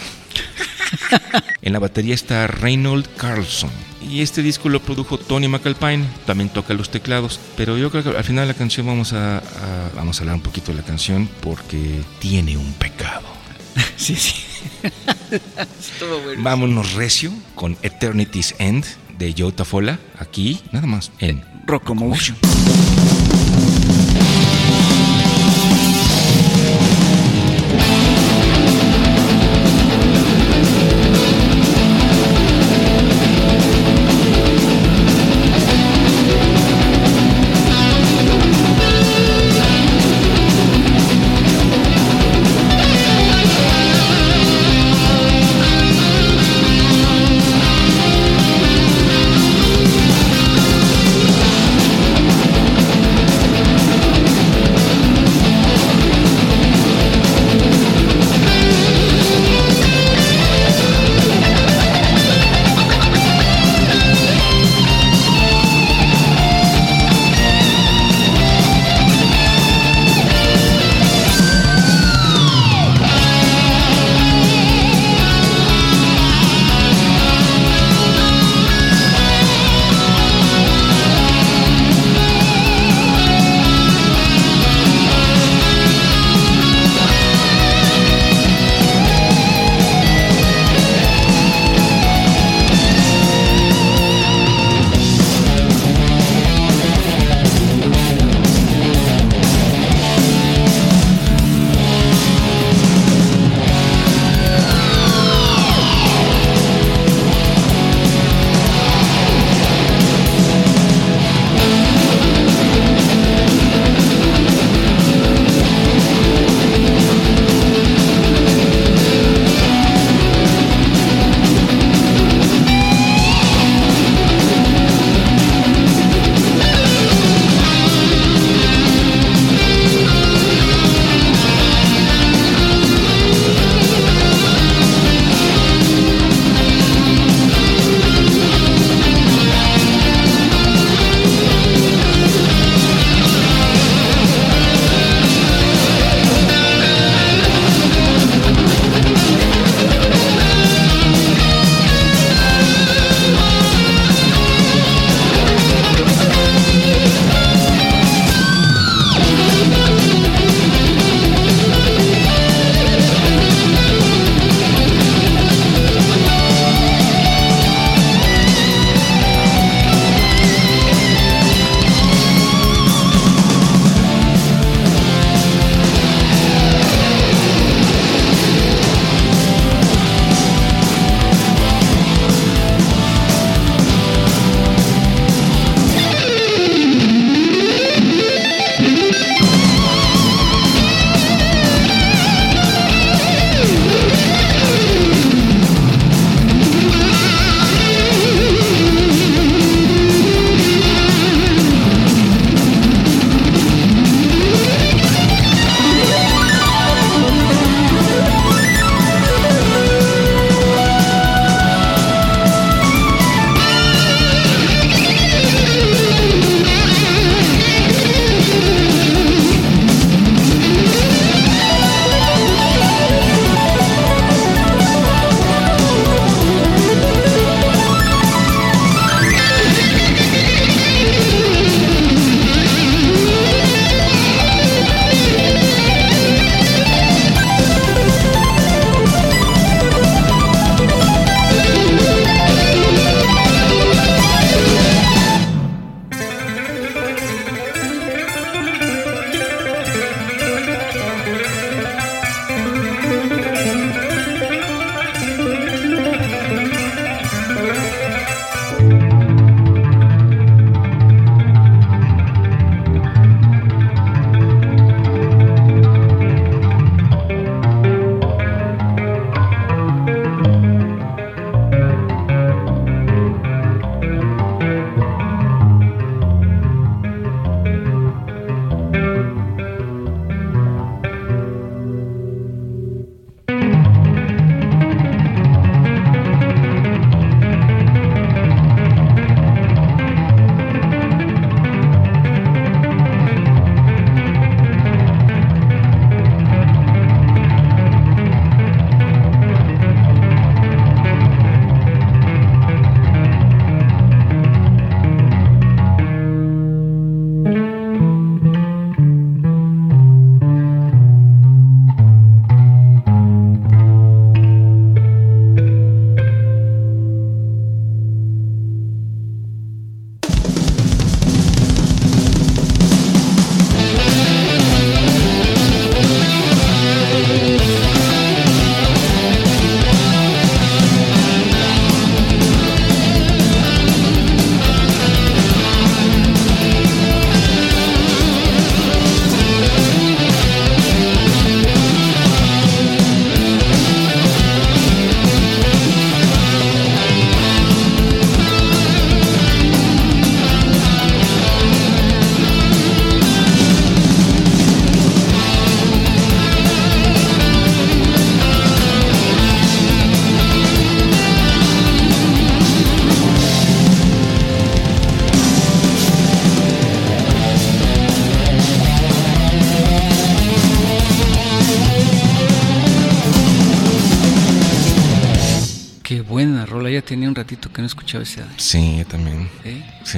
en 1.61 1.73
la 1.73 1.79
batería 1.79 2.13
está 2.15 2.47
Reynold 2.47 3.07
Carlson. 3.17 3.69
Y 4.09 4.21
este 4.21 4.41
disco 4.41 4.69
lo 4.69 4.79
produjo 4.81 5.17
Tony 5.17 5.47
McAlpine, 5.47 6.05
también 6.25 6.49
toca 6.49 6.73
los 6.73 6.89
teclados. 6.89 7.39
Pero 7.57 7.77
yo 7.77 7.89
creo 7.89 8.03
que 8.03 8.09
al 8.17 8.23
final 8.23 8.47
de 8.47 8.53
la 8.53 8.57
canción 8.57 8.85
vamos 8.85 9.13
a, 9.13 9.37
a- 9.37 9.41
vamos 9.95 10.17
a 10.17 10.21
hablar 10.21 10.35
un 10.35 10.41
poquito 10.41 10.71
de 10.71 10.77
la 10.79 10.83
canción 10.83 11.27
porque 11.41 12.01
tiene 12.19 12.57
un 12.57 12.73
pecado. 12.73 13.27
Sí, 13.97 14.15
sí. 14.15 14.33
Bueno. 16.25 16.43
Vámonos 16.43 16.93
recio 16.93 17.31
con 17.55 17.77
Eternity's 17.81 18.53
End 18.59 18.85
de 19.17 19.33
Joe 19.37 19.51
Tafola, 19.51 19.99
aquí 20.19 20.61
nada 20.71 20.85
más 20.85 21.11
en 21.19 21.43
Rocomotion. 21.65 22.37
Thank 22.41 22.62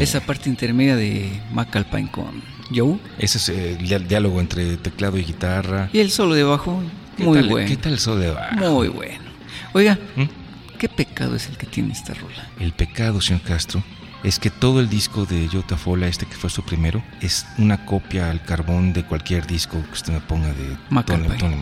esa 0.06 0.22
parte 0.22 0.50
intermedia 0.50 0.96
de 0.96 1.42
McAlpine 1.52 2.10
con 2.12 2.44
Joe. 2.74 3.00
Ese 3.18 3.38
es 3.40 3.50
el 3.50 4.08
diálogo 4.08 4.40
entre 4.40 4.78
teclado 4.78 5.18
y 5.18 5.24
guitarra. 5.24 5.90
Y 5.92 6.00
el 6.00 6.12
solo 6.12 6.36
de 6.36 6.44
bajo, 6.44 6.82
¿Qué 7.18 7.24
muy 7.24 7.40
tal, 7.40 7.50
bueno. 7.50 7.68
¿Qué 7.68 7.76
tal 7.76 7.94
el 7.94 8.00
sol 8.00 8.20
de 8.20 8.30
bajo? 8.30 8.56
Muy 8.56 8.88
bueno. 8.88 9.26
Oiga, 9.74 9.98
¿Mm? 10.16 10.78
¿qué 10.78 10.88
pecado 10.90 11.36
es 11.36 11.48
el 11.50 11.58
que 11.58 11.66
tiene 11.66 11.92
esta 11.92 12.14
rola? 12.14 12.50
El 12.60 12.72
pecado, 12.74 13.20
señor 13.20 13.42
Castro, 13.42 13.84
es 14.24 14.38
que 14.38 14.52
todo 14.52 14.80
el 14.80 14.90
disco 14.90 15.26
de 15.26 15.48
Jota 15.52 15.76
Fola, 15.76 16.08
este 16.08 16.28
que 16.28 16.36
fue 16.36 16.52
su 16.52 16.64
primero, 16.64 17.04
es 17.22 17.48
una 17.58 17.84
copia 17.86 18.30
al 18.30 18.44
carbón 18.44 18.94
de 18.94 19.06
cualquier 19.06 19.48
disco 19.48 19.84
que 19.84 19.92
usted 19.92 20.14
me 20.14 20.22
ponga 20.22 20.50
de 20.50 20.78
McAlpine. 20.92 21.38
Tony. 21.38 21.56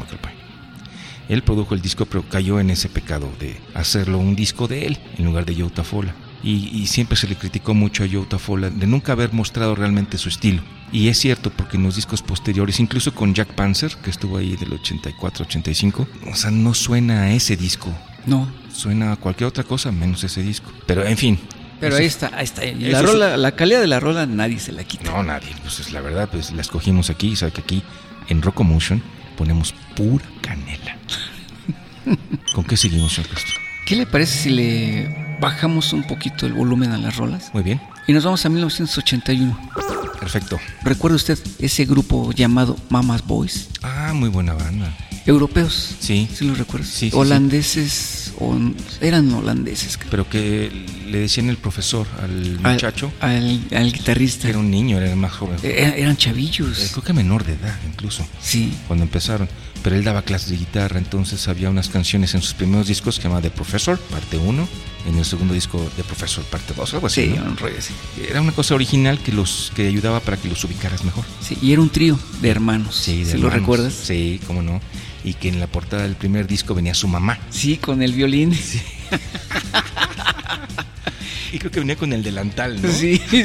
Él 1.29 1.43
produjo 1.43 1.73
el 1.73 1.81
disco, 1.81 2.05
pero 2.05 2.23
cayó 2.23 2.59
en 2.59 2.69
ese 2.69 2.89
pecado 2.89 3.31
de 3.39 3.57
hacerlo 3.73 4.17
un 4.17 4.35
disco 4.35 4.67
de 4.67 4.85
él 4.85 4.97
en 5.17 5.23
lugar 5.23 5.45
de 5.45 5.55
Jota 5.55 5.85
Fola. 5.85 6.13
Y, 6.43 6.69
y 6.77 6.87
siempre 6.87 7.15
se 7.15 7.27
le 7.27 7.37
criticó 7.37 7.73
mucho 7.73 8.03
a 8.03 8.07
Jota 8.11 8.37
Fola 8.37 8.69
de 8.69 8.85
nunca 8.85 9.13
haber 9.13 9.31
mostrado 9.31 9.75
realmente 9.75 10.17
su 10.17 10.29
estilo. 10.29 10.61
Y 10.91 11.07
es 11.07 11.17
cierto, 11.17 11.49
porque 11.49 11.77
en 11.77 11.83
los 11.83 11.95
discos 11.95 12.21
posteriores, 12.21 12.79
incluso 12.79 13.15
con 13.15 13.33
Jack 13.33 13.53
Panzer, 13.53 13.95
que 13.95 14.09
estuvo 14.09 14.37
ahí 14.37 14.55
del 14.57 14.71
84-85, 14.71 16.07
o 16.31 16.35
sea, 16.35 16.51
no 16.51 16.73
suena 16.73 17.23
a 17.23 17.33
ese 17.33 17.55
disco. 17.55 17.91
No, 18.25 18.47
Suena 18.73 19.11
a 19.13 19.15
cualquier 19.17 19.47
otra 19.47 19.63
cosa 19.63 19.91
menos 19.91 20.23
ese 20.23 20.41
disco. 20.41 20.71
Pero 20.87 21.05
en 21.05 21.17
fin. 21.17 21.39
pero 21.79 21.95
ahí 21.95 22.05
está, 22.05 22.31
ahí 22.33 22.43
está. 22.43 22.63
La, 22.65 23.01
rola, 23.01 23.37
la 23.37 23.55
calidad 23.55 23.79
de 23.79 23.87
la 23.87 23.99
rola 23.99 24.25
nadie 24.25 24.59
se 24.59 24.71
la 24.71 24.83
quita. 24.83 25.11
No, 25.11 25.23
nadie. 25.23 25.49
Pues 25.61 25.79
es 25.79 25.91
la 25.91 26.01
verdad, 26.01 26.27
pues 26.31 26.51
la 26.51 26.61
escogimos 26.61 27.09
aquí. 27.09 27.29
y 27.29 27.35
Sabe 27.35 27.51
que 27.51 27.61
aquí 27.61 27.83
en 28.29 28.41
Rocomotion 28.41 29.01
ponemos 29.37 29.73
pura 29.95 30.25
canela. 30.41 30.97
¿Con 32.53 32.63
qué 32.63 32.77
seguimos, 32.77 33.13
señor 33.13 33.29
Castro? 33.29 33.62
¿Qué 33.85 33.97
le 33.97 34.05
parece 34.05 34.37
si 34.37 34.49
le 34.49 35.07
bajamos 35.41 35.91
un 35.91 36.03
poquito 36.03 36.45
el 36.45 36.53
volumen 36.53 36.91
a 36.91 36.97
las 36.97 37.17
rolas? 37.17 37.51
Muy 37.53 37.63
bien. 37.63 37.81
Y 38.07 38.13
nos 38.13 38.23
vamos 38.23 38.45
a 38.45 38.49
1981. 38.49 39.71
Perfecto. 40.19 40.59
¿Recuerda 40.83 41.15
usted 41.15 41.37
ese 41.59 41.85
grupo 41.85 42.31
llamado 42.31 42.77
Mama's 42.89 43.25
Boys? 43.25 43.69
Ah, 43.81 44.11
muy 44.13 44.29
buena 44.29 44.53
banda. 44.53 44.95
Europeos. 45.25 45.95
Sí. 45.99 46.27
¿Sí 46.33 46.45
los 46.45 46.57
recuerdas? 46.57 46.89
Sí, 46.89 47.09
sí, 47.09 47.15
Holandeses. 47.15 48.33
o- 48.39 48.57
eran 48.99 49.31
holandeses. 49.33 49.97
creo. 49.97 50.09
Pero 50.11 50.29
que 50.29 50.69
le 51.07 51.19
decían 51.19 51.47
el 51.49 51.55
profesor 51.57 52.07
al 52.21 52.59
muchacho. 52.59 53.11
Al, 53.21 53.61
al 53.73 53.93
guitarrista. 53.93 54.49
era 54.49 54.57
un 54.59 54.69
niño, 54.69 54.97
era 54.97 55.09
el 55.09 55.15
más 55.15 55.31
joven. 55.33 55.57
Eh, 55.63 55.93
eran 55.97 56.13
Eh, 56.13 56.17
chavillos. 56.17 56.89
Creo 56.91 57.03
que 57.03 57.13
menor 57.13 57.45
de 57.45 57.53
edad 57.53 57.77
incluso. 57.87 58.25
Sí. 58.41 58.73
Cuando 58.87 59.03
empezaron. 59.05 59.47
Pero 59.81 59.95
él 59.97 60.03
daba 60.03 60.21
clases 60.23 60.49
de 60.49 60.57
guitarra, 60.57 60.97
entonces 60.97 61.47
había 61.49 61.69
unas 61.69 61.89
canciones 61.89 62.33
en 62.35 62.41
sus 62.41 62.53
primeros 62.53 62.87
discos 62.87 63.15
que 63.15 63.23
se 63.23 63.27
llama 63.27 63.41
The 63.41 63.51
Professor, 63.51 63.97
parte 63.99 64.37
1, 64.37 64.67
en 65.07 65.17
el 65.17 65.25
segundo 65.25 65.53
disco 65.53 65.85
The 65.95 66.03
Professor, 66.03 66.43
parte 66.45 66.73
2, 66.73 66.93
algo 66.93 67.07
así. 67.07 67.25
Sí, 67.25 67.33
¿no? 67.37 67.45
un 67.45 67.57
rollo 67.57 67.75
así. 67.77 67.93
Era 68.29 68.41
una 68.41 68.51
cosa 68.51 68.75
original 68.75 69.19
que 69.19 69.31
los 69.31 69.71
que 69.75 69.87
ayudaba 69.87 70.19
para 70.19 70.37
que 70.37 70.47
los 70.47 70.63
ubicaras 70.63 71.03
mejor. 71.03 71.25
Sí, 71.41 71.57
y 71.61 71.73
era 71.73 71.81
un 71.81 71.89
trío 71.89 72.17
de 72.41 72.49
hermanos. 72.49 72.95
Sí, 72.95 73.23
de 73.23 73.31
¿Se 73.31 73.37
lo 73.37 73.47
hermanos. 73.47 73.59
recuerdas? 73.59 73.93
Sí, 73.93 74.39
cómo 74.47 74.61
no. 74.61 74.81
Y 75.23 75.35
que 75.35 75.49
en 75.49 75.59
la 75.59 75.67
portada 75.67 76.03
del 76.03 76.15
primer 76.15 76.47
disco 76.47 76.73
venía 76.73 76.93
su 76.93 77.07
mamá. 77.07 77.39
Sí, 77.49 77.77
con 77.77 78.01
el 78.01 78.13
violín. 78.13 78.57
Y 81.53 81.59
creo 81.59 81.71
que 81.71 81.79
venía 81.81 81.95
con 81.95 82.11
el 82.13 82.23
delantal, 82.23 82.81
¿no? 82.81 82.91
Sí, 82.91 83.21
sí. 83.29 83.37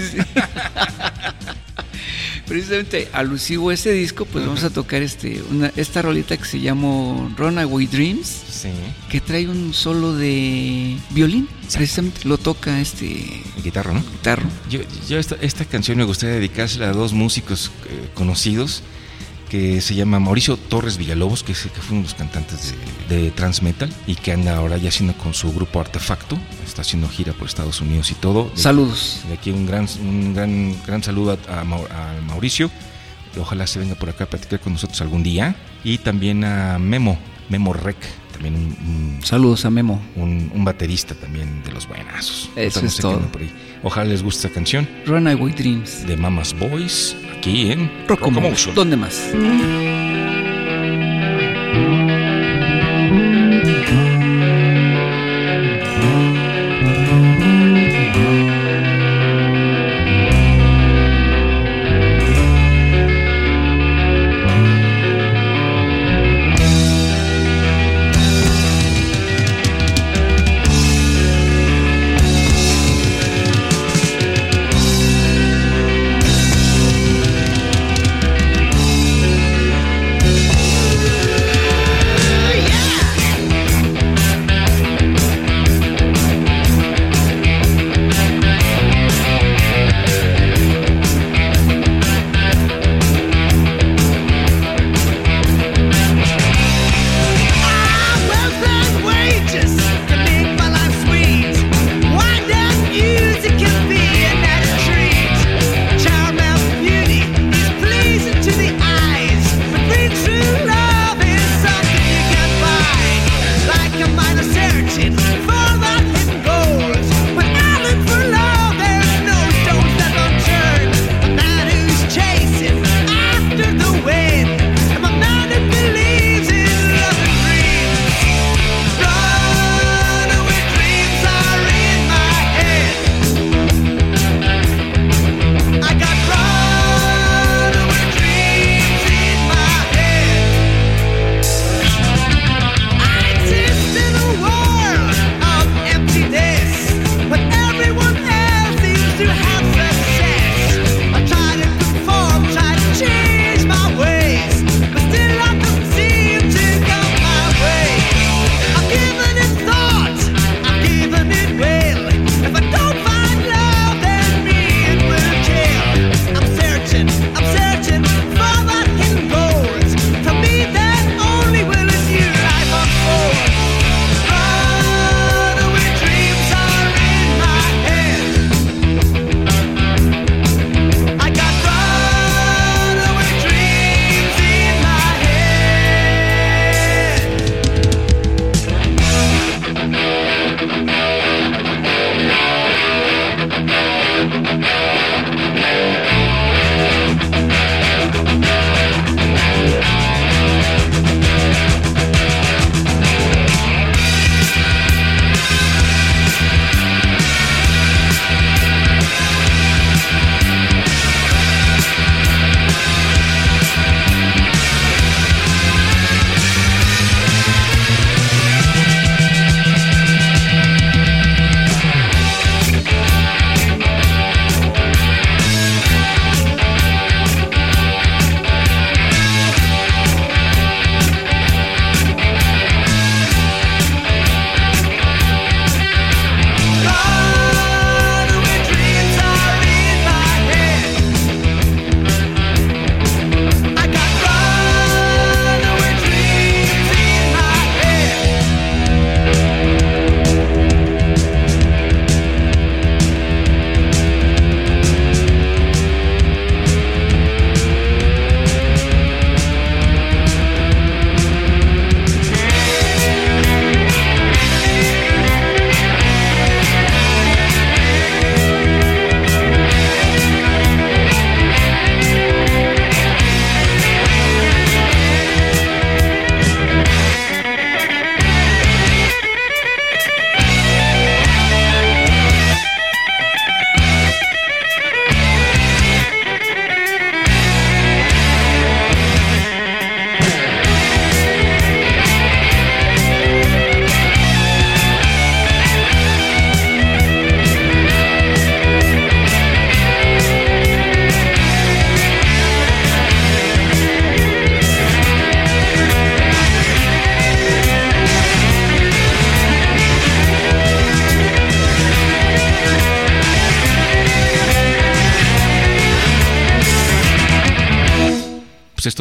Precisamente 2.49 3.09
alusivo 3.13 3.71
a 3.71 3.75
este 3.75 3.93
disco, 3.93 4.25
pues 4.25 4.45
vamos 4.47 4.65
a 4.65 4.71
tocar 4.71 5.03
este, 5.03 5.43
una, 5.51 5.71
esta 5.77 6.01
rolita 6.03 6.37
que 6.37 6.45
se 6.47 6.61
llamó 6.61 7.31
Runaway 7.37 7.87
Dreams, 7.87 8.27
Sí. 8.49 8.71
que 9.11 9.21
trae 9.21 9.47
un 9.49 9.75
solo 9.75 10.15
de 10.15 10.97
violín. 11.11 11.49
Precisamente 11.73 12.27
lo 12.27 12.39
toca 12.39 12.81
este 12.81 13.43
Guitarra, 13.63 13.93
¿no? 13.93 14.01
guitarro. 14.01 14.49
Yo, 14.71 14.81
yo 15.09 15.19
esta, 15.19 15.37
esta 15.43 15.65
canción 15.67 15.99
me 15.99 16.05
gustaría 16.05 16.37
dedicársela 16.37 16.89
a 16.89 16.93
dos 16.93 17.13
músicos 17.13 17.71
eh, 17.91 18.09
conocidos 18.15 18.83
que 19.49 19.81
se 19.81 19.95
llama 19.95 20.19
Mauricio 20.21 20.57
Torres 20.57 20.97
Villalobos, 20.99 21.43
que, 21.43 21.55
fue 21.55 21.71
uno 21.91 21.99
de 21.99 22.03
los 22.03 22.15
cantantes 22.15 22.75
de, 23.09 23.23
de 23.23 23.31
Trans 23.31 23.63
Metal 23.63 23.91
y 24.07 24.15
que 24.15 24.33
anda 24.33 24.57
ahora 24.57 24.77
ya 24.77 24.89
haciendo 24.91 25.15
con 25.15 25.35
su 25.35 25.53
grupo 25.53 25.81
Artefacto, 25.81 26.39
está 26.67 26.83
haciendo 26.83 27.09
gira 27.09 27.33
por 27.33 27.49
Estados 27.49 27.81
Unidos 27.81 28.11
y 28.11 28.15
todo. 28.15 28.51
De- 28.51 28.57
Saludos. 28.61 29.21
De 29.29 29.35
aquí 29.35 29.51
un 29.51 29.67
gran, 29.67 29.89
un 30.01 30.35
gran, 30.35 30.77
gran 30.87 31.03
saludo 31.03 31.39
a, 31.49 31.61
a 31.61 31.65
Mau- 31.65 31.87
a 31.91 32.21
Mauricio. 32.27 32.71
Ojalá 33.41 33.67
se 33.67 33.79
venga 33.79 33.95
por 33.95 34.09
acá 34.11 34.25
a 34.25 34.27
platicar 34.31 34.61
con 34.61 34.73
nosotros 34.73 35.01
algún 35.01 35.23
día. 35.23 35.55
Y 35.85 35.99
también 35.99 36.45
a 36.45 36.79
Memo, 36.79 37.19
Memo 37.49 37.73
Rec, 37.73 37.97
también 38.39 38.55
un, 38.55 38.65
un- 39.19 39.19
Saludos 39.25 39.65
a 39.65 39.71
Memo. 39.71 40.01
un- 40.17 40.51
un 40.55 40.65
baterista 40.65 41.15
también 41.15 41.63
de 41.65 41.73
los 41.73 41.87
buenazos. 41.89 42.51
Eso 42.57 42.81
es 42.87 42.97
todo. 42.97 43.17
anda 43.17 43.31
por 43.31 43.43
ahí. 43.43 43.51
Ojalá 43.83 44.09
les 44.11 44.23
guste 44.23 44.47
esta 44.47 44.55
canción 44.55 44.89
Runaway 45.07 45.53
Dreams. 45.53 46.07
de 46.07 46.17
Mamas 46.17 46.55
Boys 46.59 47.17
aquí 47.37 47.71
en 47.73 47.91
Rocomotion. 48.09 48.35
Rocomotion. 48.35 48.75
¿Dónde 48.75 48.97
más? 48.97 49.31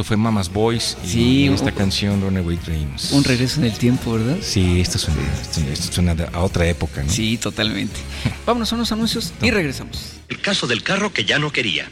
Fue 0.08 0.16
Mama's 0.18 0.50
Boys. 0.52 0.98
Y 1.04 1.08
Sí, 1.10 1.48
esta 1.48 1.66
un- 1.66 1.72
canción, 1.72 2.22
Runaway 2.22 2.58
Dreams. 2.58 3.12
Un 3.12 3.24
regreso 3.24 3.60
en 3.60 3.66
el 3.66 3.78
tiempo, 3.78 4.14
¿verdad? 4.14 4.38
Sí, 4.42 4.80
esto 4.80 4.98
suena, 4.98 5.20
esto 5.72 5.92
suena 5.92 6.16
a 6.34 6.40
otra 6.42 6.66
época, 6.68 7.04
¿no? 7.04 7.12
Sí, 7.12 7.38
totalmente. 7.38 8.00
Vámonos 8.46 8.72
a 8.72 8.76
unos 8.76 8.92
anuncios 8.92 9.34
y 9.42 9.52
regresamos. 9.52 10.14
El 10.30 10.40
caso 10.42 10.66
del 10.68 10.82
carro 10.84 11.12
que 11.14 11.26
ya 11.26 11.40
no 11.40 11.52
quería. 11.52 11.90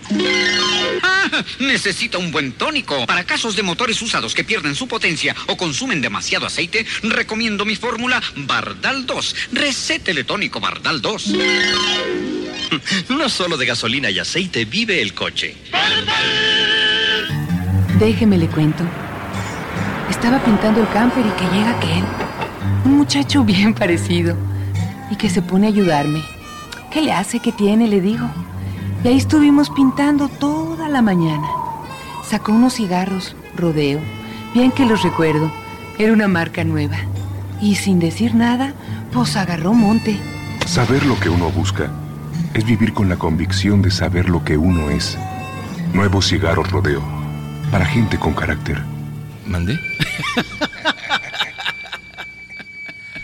Ah, 1.04 1.44
necesita 1.60 2.18
un 2.18 2.32
buen 2.32 2.54
tónico. 2.54 3.06
Para 3.06 3.24
casos 3.26 3.56
de 3.56 3.64
motores 3.64 4.02
usados 4.02 4.34
que 4.34 4.44
pierden 4.44 4.76
su 4.76 4.88
potencia 4.88 5.36
o 5.48 5.58
consumen 5.58 6.02
demasiado 6.02 6.46
aceite, 6.46 6.86
recomiendo 7.04 7.66
mi 7.66 7.76
fórmula 7.76 8.22
Bardal 8.36 9.06
2. 9.06 9.36
Recétele 9.54 10.24
tónico 10.24 10.60
Bardal 10.60 11.02
2. 11.02 11.34
No 13.10 13.30
solo 13.30 13.58
de 13.58 13.66
gasolina 13.68 14.10
y 14.10 14.20
aceite 14.20 14.66
vive 14.66 15.02
el 15.02 15.14
coche. 15.14 15.56
Déjeme 18.00 18.38
le 18.38 18.48
cuento. 18.48 18.84
Estaba 20.10 20.40
pintando 20.40 20.82
el 20.82 20.90
camper 20.90 21.26
y 21.26 21.30
que 21.30 21.56
llega 21.56 21.72
aquel. 21.72 22.04
Un 22.84 22.98
muchacho 22.98 23.46
bien 23.46 23.74
parecido. 23.80 24.36
Y 25.10 25.16
que 25.16 25.30
se 25.30 25.42
pone 25.42 25.68
a 25.68 25.70
ayudarme. 25.70 26.22
¿Qué 26.92 27.02
le 27.02 27.14
hace? 27.14 27.40
¿Qué 27.40 27.54
tiene? 27.54 27.88
Le 27.88 28.02
digo. 28.02 28.28
Y 29.04 29.08
ahí 29.08 29.18
estuvimos 29.18 29.70
pintando 29.70 30.28
toda 30.28 30.90
la 30.90 31.02
mañana. 31.02 31.48
Sacó 32.28 32.52
unos 32.52 32.74
cigarros, 32.74 33.36
rodeo. 33.56 34.02
Bien 34.54 34.72
que 34.72 34.86
los 34.86 35.02
recuerdo. 35.02 35.50
Era 35.98 36.12
una 36.12 36.28
marca 36.28 36.66
nueva. 36.66 36.98
Y 37.62 37.76
sin 37.76 38.00
decir 38.00 38.36
nada, 38.36 38.74
pues 39.14 39.38
agarró 39.38 39.74
monte. 39.74 40.20
Saber 40.66 41.06
lo 41.06 41.18
que 41.18 41.30
uno 41.30 41.50
busca 41.50 41.90
es 42.54 42.66
vivir 42.66 42.94
con 42.94 43.08
la 43.08 43.16
convicción 43.16 43.82
de 43.82 43.92
saber 43.92 44.28
lo 44.28 44.44
que 44.44 44.58
uno 44.58 44.90
es. 44.90 45.18
Nuevos 45.94 46.28
cigarros 46.28 46.70
rodeo. 46.72 47.15
Para 47.72 47.86
gente 47.86 48.18
con 48.18 48.34
carácter. 48.34 48.82
¿Mandé? 49.46 49.78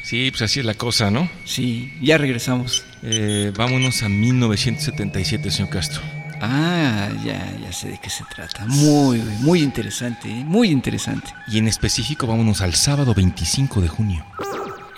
sí, 0.03 0.29
pues 0.31 0.41
así 0.43 0.59
es 0.59 0.65
la 0.65 0.73
cosa, 0.73 1.09
¿no? 1.09 1.29
Sí, 1.45 1.93
ya 2.01 2.17
regresamos. 2.17 2.85
Eh, 3.03 3.51
vámonos 3.55 4.03
a 4.03 4.09
1977, 4.09 5.49
señor 5.49 5.69
Castro. 5.69 6.01
Ah, 6.41 7.09
ya, 7.23 7.55
ya 7.61 7.71
sé 7.71 7.89
de 7.89 7.99
qué 7.99 8.09
se 8.09 8.23
trata. 8.25 8.65
Muy, 8.65 9.19
muy 9.39 9.61
interesante, 9.61 10.27
¿eh? 10.27 10.43
muy 10.43 10.69
interesante. 10.69 11.31
Y 11.47 11.59
en 11.59 11.67
específico 11.67 12.25
vámonos 12.25 12.61
al 12.61 12.73
sábado 12.73 13.13
25 13.13 13.79
de 13.81 13.87
junio. 13.87 14.25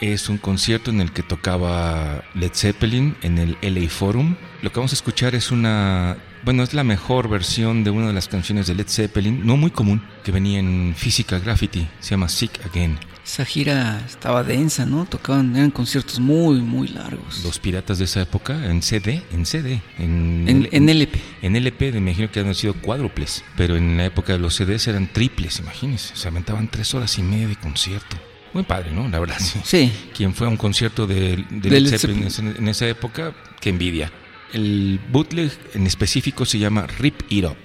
Es 0.02 0.30
un 0.30 0.38
concierto 0.38 0.92
en 0.92 1.02
el 1.02 1.12
que 1.12 1.24
tocaba 1.24 2.24
Led 2.34 2.52
Zeppelin 2.54 3.16
en 3.22 3.38
el 3.38 3.58
LA 3.62 3.90
Forum. 3.90 4.36
Lo 4.62 4.72
que 4.72 4.80
vamos 4.80 4.92
a 4.92 4.96
escuchar 4.96 5.36
es 5.36 5.52
una, 5.52 6.18
bueno, 6.44 6.64
es 6.64 6.74
la 6.74 6.84
mejor 6.84 7.30
versión 7.30 7.84
de 7.84 7.90
una 7.90 8.08
de 8.08 8.14
las 8.14 8.28
canciones 8.28 8.68
de 8.68 8.76
Led 8.76 8.88
Zeppelin, 8.88 9.46
no 9.46 9.58
muy 9.58 9.72
común, 9.72 10.02
que 10.24 10.32
venía 10.32 10.60
en 10.60 10.94
Physical 10.98 11.42
Graffiti, 11.42 11.88
se 12.00 12.12
llama 12.12 12.30
Sick 12.30 12.66
Again. 12.66 12.98
Esa 13.26 13.46
gira 13.46 14.04
estaba 14.06 14.44
densa, 14.44 14.86
¿no? 14.86 15.06
Tocaban, 15.06 15.56
eran 15.56 15.72
conciertos 15.72 16.20
muy, 16.20 16.60
muy 16.60 16.90
largos. 16.90 17.42
Los 17.46 17.58
piratas 17.58 17.98
de 17.98 18.04
esa 18.04 18.22
época 18.22 18.66
en 18.70 18.82
CD, 18.82 19.24
en 19.32 19.46
CD, 19.46 19.82
en, 19.98 20.46
En, 20.50 20.68
en 20.70 20.90
LP. 20.90 21.22
En 21.42 21.56
LP 21.56 21.94
me 21.94 22.00
imagino 22.00 22.30
que 22.30 22.42
han 22.42 22.54
sido 22.54 22.74
cuádruples, 22.74 23.46
pero 23.56 23.78
en 23.78 23.96
la 23.96 24.06
época 24.06 24.34
de 24.34 24.40
los 24.40 24.56
CDs 24.56 24.88
eran 24.88 25.08
triples, 25.08 25.60
imagínense. 25.60 26.14
Se 26.18 26.28
aventaban 26.28 26.68
tres 26.68 26.94
horas 26.94 27.18
y 27.18 27.24
media 27.24 27.48
de 27.48 27.56
concierto. 27.56 28.18
Muy 28.54 28.64
padre, 28.64 28.92
¿no? 28.92 29.08
La 29.10 29.20
verdad, 29.20 29.38
sí. 29.40 29.60
Sí. 29.64 29.92
Quien 30.16 30.34
fue 30.36 30.48
a 30.48 30.50
un 30.50 30.58
concierto 30.58 31.08
de, 31.08 31.44
de 31.50 31.70
De 31.70 31.82
Led 31.82 31.98
Zeppelin 31.98 32.28
en, 32.58 32.68
esa 32.68 32.88
época, 32.88 33.34
qué 33.60 33.70
envidia. 33.70 34.12
El 34.54 35.00
bootleg 35.12 35.52
en 35.74 35.88
específico 35.88 36.46
se 36.46 36.60
llama 36.60 36.86
Rip 36.86 37.22
It 37.30 37.46
Up. 37.46 37.58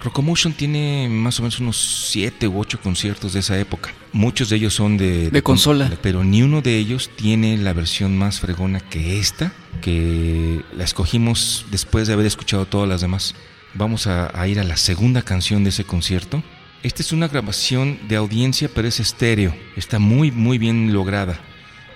Rocomotion 0.00 0.52
tiene 0.52 1.08
más 1.10 1.40
o 1.40 1.42
menos 1.42 1.58
unos 1.58 1.76
siete 2.10 2.46
u 2.46 2.60
ocho 2.60 2.80
conciertos 2.80 3.32
de 3.32 3.40
esa 3.40 3.58
época. 3.58 3.92
Muchos 4.12 4.48
de 4.48 4.56
ellos 4.56 4.74
son 4.74 4.96
de, 4.96 5.30
De 5.30 5.42
consola. 5.42 5.90
pero 6.02 6.22
ni 6.22 6.42
uno 6.42 6.62
de 6.62 6.76
ellos 6.78 7.10
tiene 7.16 7.56
la 7.58 7.72
versión 7.72 8.16
más 8.16 8.38
fregona 8.38 8.78
que 8.78 9.18
esta, 9.18 9.52
que 9.82 10.62
la 10.76 10.84
escogimos 10.84 11.66
después 11.72 12.06
de 12.06 12.14
haber 12.14 12.26
escuchado 12.26 12.66
todas 12.66 12.88
las 12.88 13.00
demás. 13.00 13.34
Vamos 13.74 14.06
a, 14.06 14.30
a 14.40 14.46
ir 14.46 14.60
a 14.60 14.64
la 14.64 14.76
segunda 14.76 15.22
canción 15.22 15.64
de 15.64 15.70
ese 15.70 15.82
concierto. 15.82 16.44
Esta 16.82 17.02
es 17.02 17.12
una 17.12 17.28
grabación 17.28 17.98
de 18.08 18.16
audiencia, 18.16 18.70
pero 18.72 18.86
es 18.86 19.00
estéreo. 19.00 19.54
Está 19.76 19.98
muy, 19.98 20.30
muy 20.30 20.58
bien 20.58 20.92
lograda. 20.92 21.38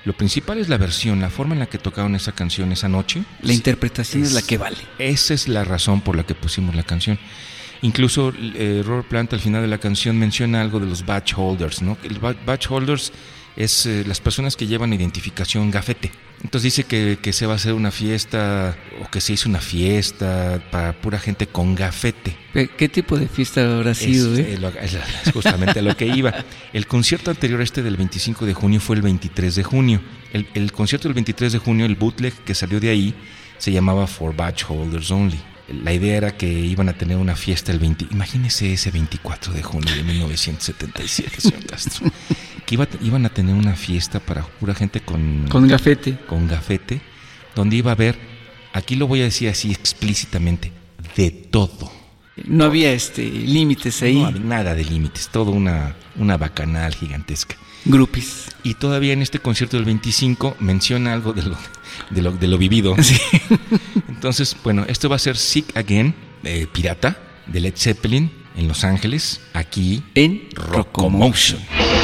Lo 0.05 0.13
principal 0.13 0.59
es 0.59 0.69
la 0.69 0.77
versión, 0.77 1.21
la 1.21 1.31
forma 1.31 1.55
en 1.55 1.61
la 1.61 1.67
que 1.67 1.79
tocaron 1.79 2.17
esa 2.17 2.33
canción 2.33 2.73
esa 2.73 2.89
noche. 2.89 3.23
La 3.43 3.53
interpretación 3.53 4.25
es, 4.25 4.33
la 4.33 4.43
que 4.43 4.59
vale. 4.59 4.77
Esa 4.99 5.35
es 5.35 5.47
la 5.47 5.63
razón 5.63 6.01
por 6.01 6.17
la 6.17 6.25
que 6.25 6.35
pusimos 6.35 6.75
la 6.75 6.83
canción. 6.83 7.19
Incluso 7.83 8.33
eh, 8.37 8.83
Robert 8.85 9.07
Plant 9.09 9.33
al 9.33 9.41
final 9.41 9.63
de 9.63 9.69
la 9.69 9.79
canción 9.79 10.19
menciona 10.19 10.61
algo 10.61 10.81
de 10.81 10.87
los 10.87 11.07
badge 11.07 11.35
holders, 11.37 11.83
¿no? 11.83 11.97
El 12.03 12.19
ba- 12.19 12.35
badge 12.45 12.67
holders 12.69 13.13
es 13.57 13.87
eh, 13.87 14.05
las 14.07 14.21
personas 14.21 14.57
que 14.57 14.67
llevan 14.67 14.93
identificación 14.93 15.71
gafete. 15.71 16.11
Entonces 16.43 16.75
dice 16.75 16.85
que, 16.85 17.19
que 17.23 17.33
se 17.33 17.47
va 17.47 17.53
a 17.53 17.57
hacer 17.57 17.73
una 17.73 17.93
fiesta 17.93 18.77
o 19.01 19.09
que 19.11 19.21
se 19.21 19.33
hizo 19.33 19.49
una 19.49 19.61
fiesta 19.61 20.61
para 20.73 20.93
pura 20.93 21.19
gente 21.19 21.47
con 21.47 21.75
gafete. 21.75 22.37
¿Qué, 22.53 22.89
tipo 22.89 23.17
de 23.17 23.29
fiesta 23.29 23.77
habrá 23.77 23.95
sido, 23.95 24.35
Es, 24.35 24.41
eh? 24.41 24.59
eh, 24.61 25.01
es 25.25 25.33
justamente 25.33 25.79
a 25.79 25.83
lo 25.83 25.97
que 25.97 26.07
iba. 26.07 26.35
El 26.73 26.87
concierto 26.87 27.31
anterior 27.31 27.61
a 27.61 27.65
este 27.65 27.83
del 27.83 27.97
25 27.97 28.45
de 28.45 28.55
junio 28.55 28.81
fue 28.81 28.97
el 28.97 29.03
23 29.03 29.55
de 29.55 29.63
junio. 29.63 30.01
El, 30.33 30.49
el 30.55 30.73
concierto 30.73 31.07
del 31.09 31.15
23 31.15 31.53
de 31.53 31.59
junio, 31.59 31.87
el 31.87 31.95
bootleg 31.95 32.35
que 32.45 32.55
salió 32.55 32.81
de 32.81 32.91
ahí, 32.91 33.15
se 33.59 33.71
llamaba 33.71 34.09
For 34.09 34.35
Badge 34.35 34.65
Holders 34.69 35.11
Only. 35.13 35.52
La 35.85 35.93
idea 35.93 36.17
era 36.17 36.37
que 36.37 36.49
iban 36.49 36.89
a 36.89 36.93
tener 36.93 37.17
una 37.17 37.35
fiesta 37.37 37.73
el 37.73 37.79
20. 37.79 38.07
Imagínese 38.11 38.73
ese 38.75 38.91
24 38.91 39.53
de 39.53 39.63
junio 39.63 39.95
de 39.95 40.03
1977, 40.03 41.41
señor 41.41 41.65
Castro. 41.67 42.11
Que 42.67 42.75
iba- 42.75 42.89
iban 43.03 43.25
a 43.27 43.29
tener 43.31 43.55
una 43.55 43.75
fiesta 43.75 44.21
para 44.21 44.43
pura 44.45 44.75
gente 44.75 45.01
con, 45.01 45.47
Con 45.49 45.67
gafete. 45.69 46.19
con 46.29 46.47
gafete, 46.47 47.01
donde 47.55 47.77
iba 47.77 47.91
a 47.91 47.95
haber, 47.95 48.19
aquí 48.73 48.97
lo 48.97 49.07
voy 49.07 49.21
a 49.21 49.25
decir 49.25 49.49
así 49.49 49.71
explícitamente, 49.73 50.73
de 51.17 51.31
todo. 51.31 51.91
No 52.47 52.65
había 52.65 52.93
este 52.93 53.23
límites 53.31 54.03
ahí. 54.03 54.15
No 54.19 54.27
había 54.27 54.41
nada 54.41 54.75
de 54.75 54.85
límites, 54.85 55.29
todo 55.29 55.51
una, 55.51 55.95
una 56.17 56.37
bacanal 56.37 56.95
gigantesca. 56.95 57.57
Grupis. 57.85 58.49
Y 58.63 58.75
todavía 58.75 59.13
en 59.13 59.23
este 59.23 59.39
concierto 59.39 59.77
del 59.77 59.85
25 59.87 60.57
menciona 60.61 61.13
algo 61.13 61.33
de 61.33 61.43
lo, 61.43 61.57
de 62.11 62.23
lo, 62.23 62.33
de 62.33 62.49
lo 62.49 62.59
vivido. 62.59 62.95
Sí. 63.03 63.17
Entonces, 64.09 64.57
bueno, 64.63 64.85
esto 64.87 65.09
va 65.09 65.17
a 65.17 65.19
ser 65.19 65.37
Sick 65.37 65.77
Again, 65.77 66.15
eh, 66.45 66.69
Pirata, 66.73 67.17
de 67.47 67.61
Led 67.61 67.75
Zeppelin, 67.77 68.31
en 68.57 68.69
Los 68.69 68.85
Ángeles, 68.85 69.41
aquí 69.53 70.03
En 70.15 70.49
Rocomotion. 70.55 71.61
Thank 71.61 72.02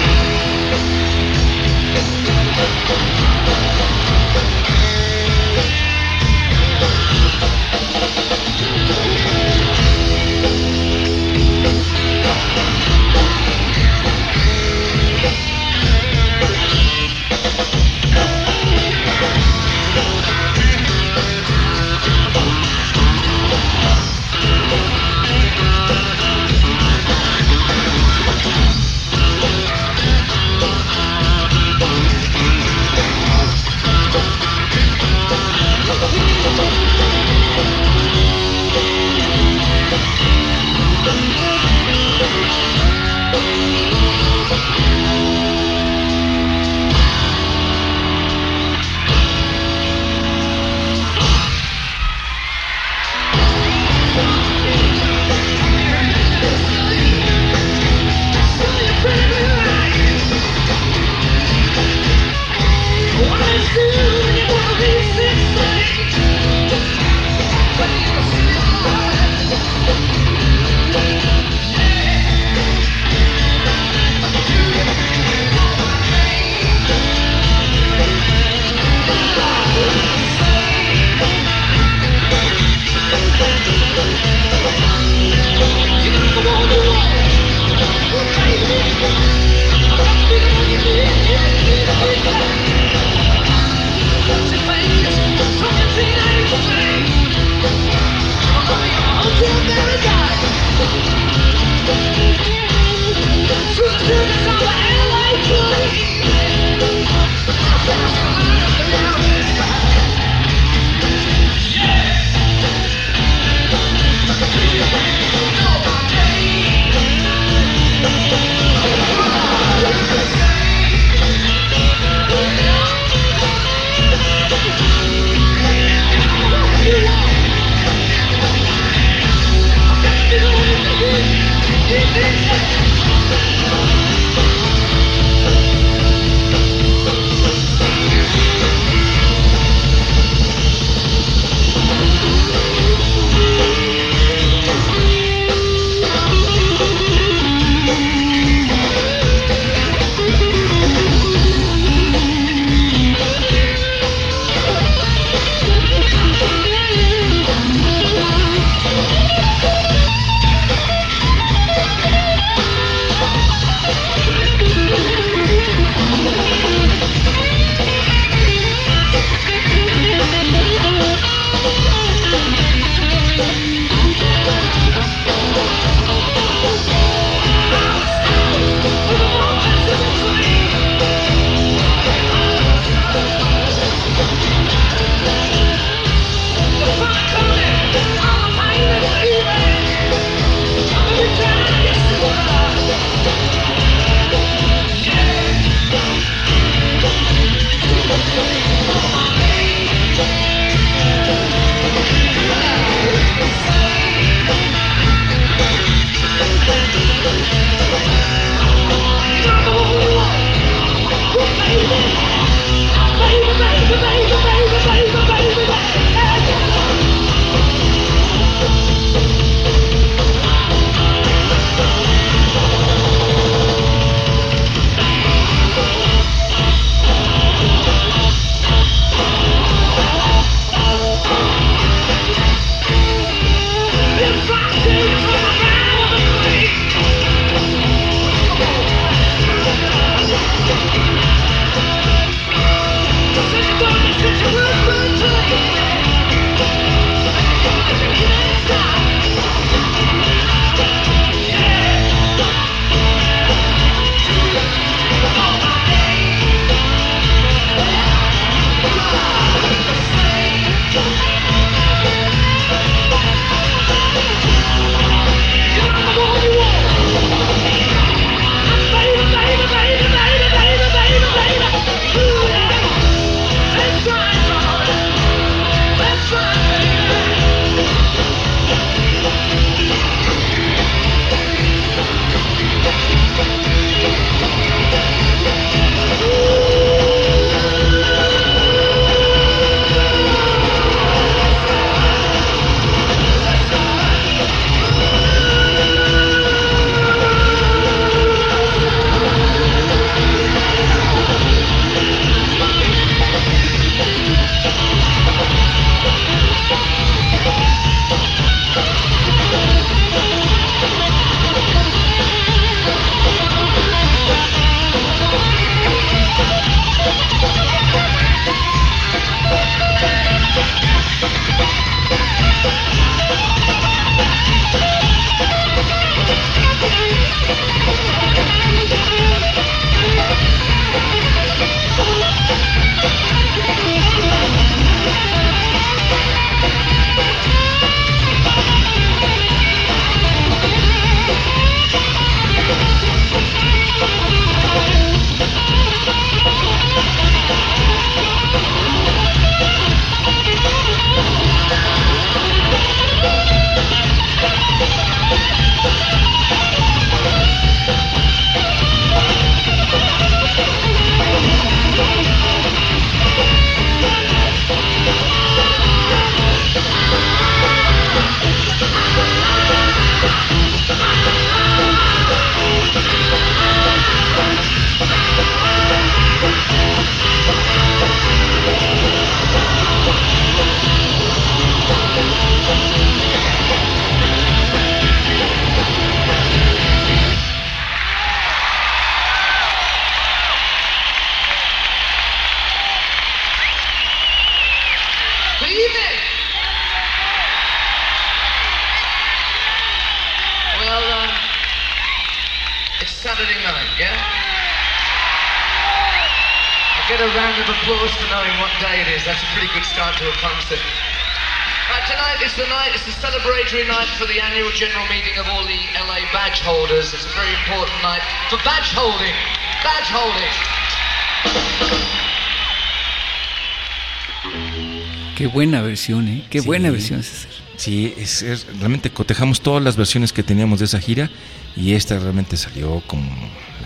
Qué 425.38 425.46
buena 425.46 425.80
versión, 425.82 426.26
¿eh? 426.28 426.44
Qué 426.50 426.60
Sí. 426.60 426.66
buena 426.66 426.90
versión, 426.90 427.22
César. 427.22 427.50
Sí, 427.76 428.12
es, 428.18 428.42
es- 428.42 428.66
realmente 428.78 429.10
cotejamos 429.10 429.60
todas 429.60 429.82
las 429.84 429.96
versiones 429.96 430.32
que 430.32 430.42
teníamos 430.42 430.80
de 430.80 430.86
esa 430.86 430.98
gira 431.00 431.30
y 431.76 431.92
esta 431.92 432.18
realmente 432.18 432.56
salió 432.56 433.00
como 433.06 433.30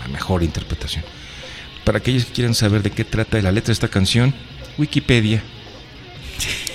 la 0.01 0.07
mejor 0.07 0.41
interpretación. 0.41 1.03
Para 1.85 1.99
aquellos 1.99 2.25
que 2.25 2.33
quieran 2.33 2.55
saber 2.55 2.81
de 2.81 2.89
qué 2.89 3.03
trata 3.05 3.39
la 3.41 3.51
letra 3.51 3.67
de 3.67 3.73
esta 3.73 3.87
canción, 3.87 4.33
Wikipedia. 4.79 5.43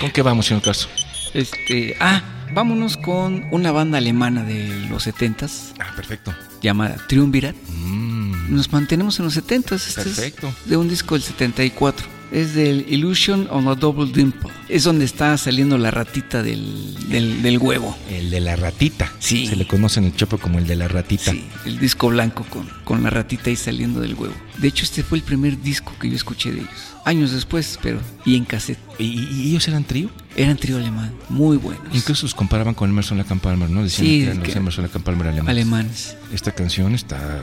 ¿Con 0.00 0.10
qué 0.10 0.22
vamos, 0.22 0.46
señor 0.46 0.62
Carso? 0.62 0.88
Este, 1.34 1.94
ah, 2.00 2.22
vámonos 2.52 2.96
con 2.96 3.46
una 3.52 3.70
banda 3.70 3.98
alemana 3.98 4.42
de 4.42 4.86
los 4.88 5.06
70s 5.06 5.74
Ah, 5.78 5.92
perfecto. 5.94 6.34
llamada 6.62 6.96
Triumvirat. 7.06 7.54
Mm, 7.68 8.17
Nos 8.48 8.72
mantenemos 8.72 9.18
en 9.18 9.24
los 9.26 9.36
70s. 9.36 9.74
Este 9.74 10.02
Perfecto. 10.02 10.48
es 10.64 10.70
de 10.70 10.76
un 10.76 10.88
disco 10.88 11.14
del 11.14 11.22
74. 11.22 12.06
Es 12.30 12.52
del 12.54 12.84
Illusion 12.90 13.48
on 13.50 13.68
a 13.68 13.74
Double 13.74 14.12
Dimple. 14.12 14.50
Es 14.68 14.84
donde 14.84 15.06
está 15.06 15.34
saliendo 15.38 15.78
la 15.78 15.90
ratita 15.90 16.42
del, 16.42 16.94
del, 17.08 17.40
del 17.40 17.56
huevo. 17.56 17.96
el 18.10 18.28
de 18.30 18.40
la 18.40 18.54
ratita. 18.54 19.10
Sí. 19.18 19.46
Se 19.46 19.56
le 19.56 19.66
conoce 19.66 19.98
en 20.00 20.06
el 20.06 20.14
chopo 20.14 20.36
como 20.36 20.58
el 20.58 20.66
de 20.66 20.76
la 20.76 20.88
ratita. 20.88 21.30
Sí, 21.30 21.46
el 21.64 21.78
disco 21.78 22.08
blanco 22.08 22.44
con, 22.50 22.68
con 22.84 23.02
la 23.02 23.08
ratita 23.08 23.48
ahí 23.48 23.56
saliendo 23.56 24.00
del 24.00 24.12
huevo. 24.14 24.34
De 24.58 24.68
hecho, 24.68 24.84
este 24.84 25.02
fue 25.02 25.16
el 25.16 25.24
primer 25.24 25.62
disco 25.62 25.94
que 25.98 26.10
yo 26.10 26.16
escuché 26.16 26.52
de 26.52 26.58
ellos. 26.58 26.70
Años 27.06 27.32
después, 27.32 27.78
pero 27.82 27.98
y 28.26 28.36
en 28.36 28.44
cassette. 28.44 28.78
¿Y, 28.98 29.04
y 29.06 29.48
ellos 29.48 29.66
eran 29.66 29.84
trío? 29.84 30.10
Eran 30.36 30.58
trío 30.58 30.76
alemán, 30.76 31.14
muy 31.30 31.56
buenos. 31.56 31.82
Incluso 31.94 32.24
los 32.26 32.34
comparaban 32.34 32.74
con 32.74 32.90
Emerson 32.90 33.18
and 33.18 33.40
Palmer, 33.40 33.70
¿no? 33.70 33.82
Decían 33.82 34.06
Sí, 34.06 34.18
que 34.18 34.24
eran 34.24 34.42
que- 34.42 34.48
los 34.48 34.56
Emerson 34.56 34.86
Palmer 35.02 35.28
alemanes. 35.28 35.48
alemanes. 35.48 36.16
Esta 36.30 36.52
canción 36.52 36.94
está 36.94 37.42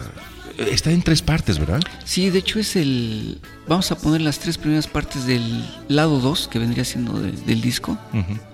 está 0.58 0.92
en 0.92 1.02
tres 1.02 1.22
partes, 1.22 1.60
¿verdad? 1.60 1.82
Sí, 2.04 2.30
de 2.30 2.40
hecho 2.40 2.60
es 2.60 2.76
el... 2.76 3.40
Vamos 3.68 3.92
a 3.92 3.98
poner 3.98 4.22
las 4.22 4.40
tres 4.40 4.58
primeras 4.58 4.88
partes 4.88 5.26
del 5.26 5.66
lado 5.88 6.20
2, 6.20 6.48
que 6.50 6.60
vendría 6.60 6.86
siendo 6.86 7.20
de- 7.20 7.32
del 7.32 7.62
disco. 7.62 7.98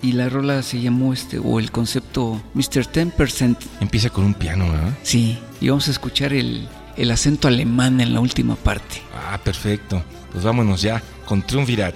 Y 0.01 0.13
la 0.13 0.29
rola 0.29 0.63
se 0.63 0.79
llamó 0.81 1.11
este, 1.13 1.37
o 1.39 1.59
el 1.59 1.71
concepto 1.71 2.41
Mr. 2.53 2.87
10%. 2.91 3.57
Empieza 3.81 4.09
con 4.09 4.23
un 4.23 4.33
piano, 4.33 4.71
¿verdad? 4.71 4.97
Sí, 5.03 5.37
y 5.59 5.69
vamos 5.69 5.87
a 5.87 5.91
escuchar 5.91 6.31
el, 6.33 6.67
el 6.97 7.11
acento 7.11 7.47
alemán 7.47 7.99
en 8.01 8.13
la 8.13 8.19
última 8.21 8.55
parte. 8.55 9.01
Ah, 9.13 9.37
perfecto. 9.43 10.03
Pues 10.31 10.43
vámonos 10.43 10.81
ya 10.81 11.03
con 11.25 11.41
Triumvirat 11.45 11.95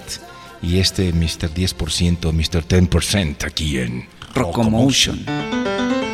y 0.62 0.78
este 0.78 1.12
Mr. 1.12 1.50
10%, 1.54 2.32
Mr. 2.32 2.66
10% 2.68 3.44
aquí 3.46 3.78
en 3.78 4.06
Rocomotion. 4.34 5.24
Thank 5.24 6.05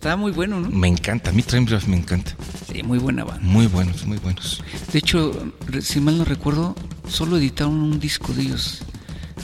está 0.00 0.16
muy 0.16 0.32
bueno, 0.32 0.58
¿no? 0.60 0.70
Me 0.70 0.88
encanta, 0.88 1.28
a 1.28 1.32
mí 1.34 1.42
Tremblaf 1.42 1.86
me 1.86 1.94
encanta. 1.94 2.32
Sí, 2.72 2.82
muy 2.82 2.98
buena 2.98 3.22
banda. 3.22 3.42
Muy 3.42 3.66
buenos, 3.66 4.06
muy 4.06 4.16
buenos. 4.16 4.64
De 4.90 4.98
hecho, 4.98 5.52
si 5.82 6.00
mal 6.00 6.16
no 6.16 6.24
recuerdo, 6.24 6.74
solo 7.06 7.36
editaron 7.36 7.74
un 7.74 8.00
disco 8.00 8.32
de 8.32 8.42
ellos. 8.44 8.82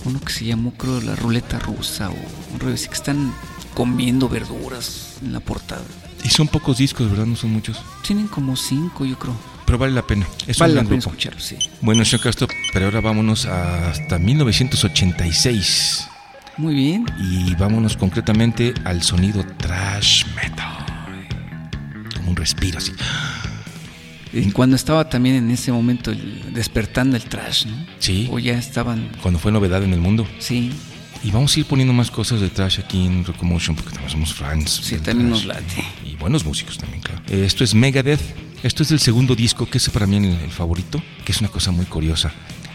Uno 0.07 0.19
que 0.19 0.33
se 0.33 0.47
llamó, 0.47 0.73
creo, 0.73 1.03
La 1.03 1.15
Ruleta 1.15 1.59
Rusa 1.59 2.09
o 2.09 2.15
un 2.15 2.73
así 2.73 2.89
que 2.89 2.95
están 2.95 3.35
comiendo 3.75 4.31
verduras 4.31 5.19
en 5.23 5.35
la 5.35 5.41
portada. 5.41 5.85
Y 6.25 6.31
son 6.31 6.49
pocos 6.49 6.79
discos, 6.79 7.11
¿verdad? 7.11 7.27
No 7.27 7.37
son 7.37 7.51
muchos. 7.51 7.79
Tienen 8.03 8.27
como 8.27 8.57
cinco, 8.57 9.05
yo 9.05 9.19
creo. 9.19 9.37
Pero 9.67 9.77
vale 9.77 9.93
la 9.93 10.07
pena. 10.07 10.27
Es 10.47 10.59
vale 10.59 10.73
un 10.73 10.77
la 10.77 10.83
pena 10.85 10.97
grupo. 10.97 11.11
escucharlo, 11.11 11.41
sí. 11.41 11.57
Bueno, 11.83 12.03
señor 12.07 12.23
Castro, 12.23 12.49
pero 12.73 12.87
ahora 12.87 13.03
vámonos 13.03 13.45
hasta 13.45 14.19
1986. 14.19 16.09
Muy 16.57 16.75
bien. 16.75 17.05
Y 17.19 17.55
vámonos 17.57 17.97
concretamente 17.99 18.73
al 18.85 19.03
sonido 19.03 19.45
trash 19.59 20.25
respiro 22.47 22.79
así. 22.79 22.93
Y 24.33 24.51
cuando 24.53 24.77
estaba 24.77 25.09
también 25.09 25.37
en 25.37 25.51
ese 25.51 25.73
momento 25.73 26.11
el- 26.11 26.53
despertando 26.53 27.17
el 27.17 27.23
trash, 27.25 27.67
¿no? 27.67 27.77
Sí. 27.99 28.29
O 28.31 28.39
ya 28.39 28.59
estaban, 28.59 29.09
Cuando 29.23 29.39
fue 29.41 29.51
novedad 29.53 29.83
en 29.83 29.93
el 29.93 30.01
mundo. 30.01 30.27
sí, 30.39 30.71
Y 31.25 31.31
vamos 31.33 31.57
a 31.57 31.61
ir 31.61 31.67
poniendo 31.67 31.93
más 31.95 32.11
cosas 32.11 32.41
de 32.41 32.51
trash 32.51 32.79
aquí 32.79 33.05
en 33.07 33.25
Recomotion 33.25 33.75
porque 33.75 33.91
también 33.91 34.11
somos 34.11 34.33
fans. 34.35 34.71
sí, 34.85 34.97
también 34.99 35.31
trash. 35.31 35.31
nos 35.31 35.45
late. 35.47 35.85
Y 36.05 36.15
buenos 36.17 36.45
músicos 36.45 36.77
también, 36.79 37.01
claro. 37.03 37.21
Eh, 37.29 37.45
Esto 37.47 37.65
es 37.65 37.75
Megadeth. 37.75 38.21
Esto 38.63 38.83
es 38.83 38.91
del 38.91 39.01
segundo 39.01 39.35
disco, 39.35 39.67
que 39.67 39.79
es 39.79 39.89
para 39.91 40.07
mí 40.07 40.17
el, 40.19 40.25
el 40.27 40.51
favorito, 40.51 41.03
que 41.25 41.33
es 41.33 41.41
una 41.41 41.49
cosa 41.49 41.71
muy 41.73 41.87
curiosa. 41.87 42.31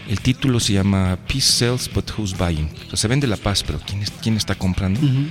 El 0.08 0.20
título 0.20 0.58
se 0.60 0.72
llama 0.74 1.16
Peace 1.28 1.52
Sells, 1.52 1.88
but 1.94 2.10
Who's 2.18 2.36
Buying? 2.36 2.68
O 2.86 2.88
sea, 2.90 2.96
se 2.96 3.08
vende 3.08 3.26
la 3.26 3.36
paz, 3.36 3.62
pero 3.62 3.80
¿quién, 3.86 4.02
es, 4.02 4.10
quién 4.20 4.36
está 4.36 4.54
comprando? 4.54 5.00
Ujú. 5.00 5.26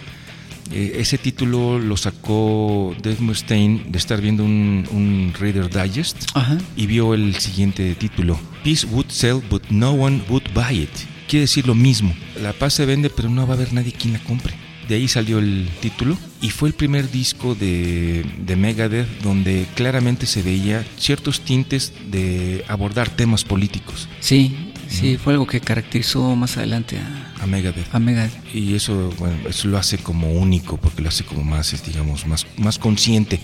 Eh, 0.72 0.98
ese 1.00 1.18
título 1.18 1.80
lo 1.80 1.98
sacó 1.98 2.96
Dave 3.02 3.18
Mustaine 3.20 3.84
de 3.88 3.98
estar 3.98 4.22
viendo 4.22 4.44
un, 4.44 4.88
un 4.92 5.34
Reader 5.38 5.70
Digest 5.70 6.30
Ajá. 6.34 6.58
y 6.78 6.86
vio 6.88 7.14
el 7.14 7.36
siguiente 7.36 7.94
título. 7.96 8.40
Peace 8.64 8.86
would 8.86 9.10
sell, 9.10 9.42
but 9.50 9.64
no 9.70 9.92
one 9.92 10.22
would 10.30 10.44
buy 10.54 10.80
it. 10.84 10.90
Quiere 11.28 11.42
decir 11.42 11.68
lo 11.68 11.76
mismo. 11.76 12.14
La 12.42 12.54
paz 12.54 12.74
se 12.74 12.86
vende, 12.86 13.10
pero 13.10 13.30
no 13.30 13.48
va 13.48 13.54
a 13.54 13.58
haber 13.58 13.74
nadie 13.74 13.92
quien 13.92 14.14
la 14.14 14.20
compre. 14.20 14.54
De 14.88 14.96
ahí 14.96 15.08
salió 15.08 15.40
el 15.40 15.70
título 15.80 16.18
y 16.42 16.50
fue 16.50 16.68
el 16.68 16.74
primer 16.76 17.10
disco 17.10 17.56
de, 17.56 18.26
de 18.46 18.56
Megadeth 18.58 19.08
donde 19.22 19.66
claramente 19.76 20.26
se 20.26 20.42
veía 20.42 20.86
ciertos 20.98 21.42
tintes 21.42 21.94
de 22.10 22.66
abordar 22.68 23.08
temas 23.10 23.46
políticos 23.46 24.10
Sí, 24.20 24.54
sí, 24.90 25.18
fue 25.18 25.34
algo 25.34 25.48
que 25.48 25.62
caracterizó 25.62 26.36
más 26.36 26.58
adelante 26.58 26.98
a, 26.98 27.31
a 27.42 27.48
Megadeth. 27.48 27.94
a 27.94 28.00
Megadeth. 28.00 28.56
Y 28.56 28.76
eso, 28.76 29.12
bueno, 29.18 29.36
eso 29.50 29.68
lo 29.68 29.78
hace 29.78 29.98
como 29.98 30.32
único, 30.32 30.78
porque 30.78 31.02
lo 31.02 31.10
hace 31.10 31.24
como 31.24 31.44
más, 31.44 31.84
digamos, 31.86 32.26
más, 32.26 32.46
más 32.58 32.78
consciente 32.78 33.40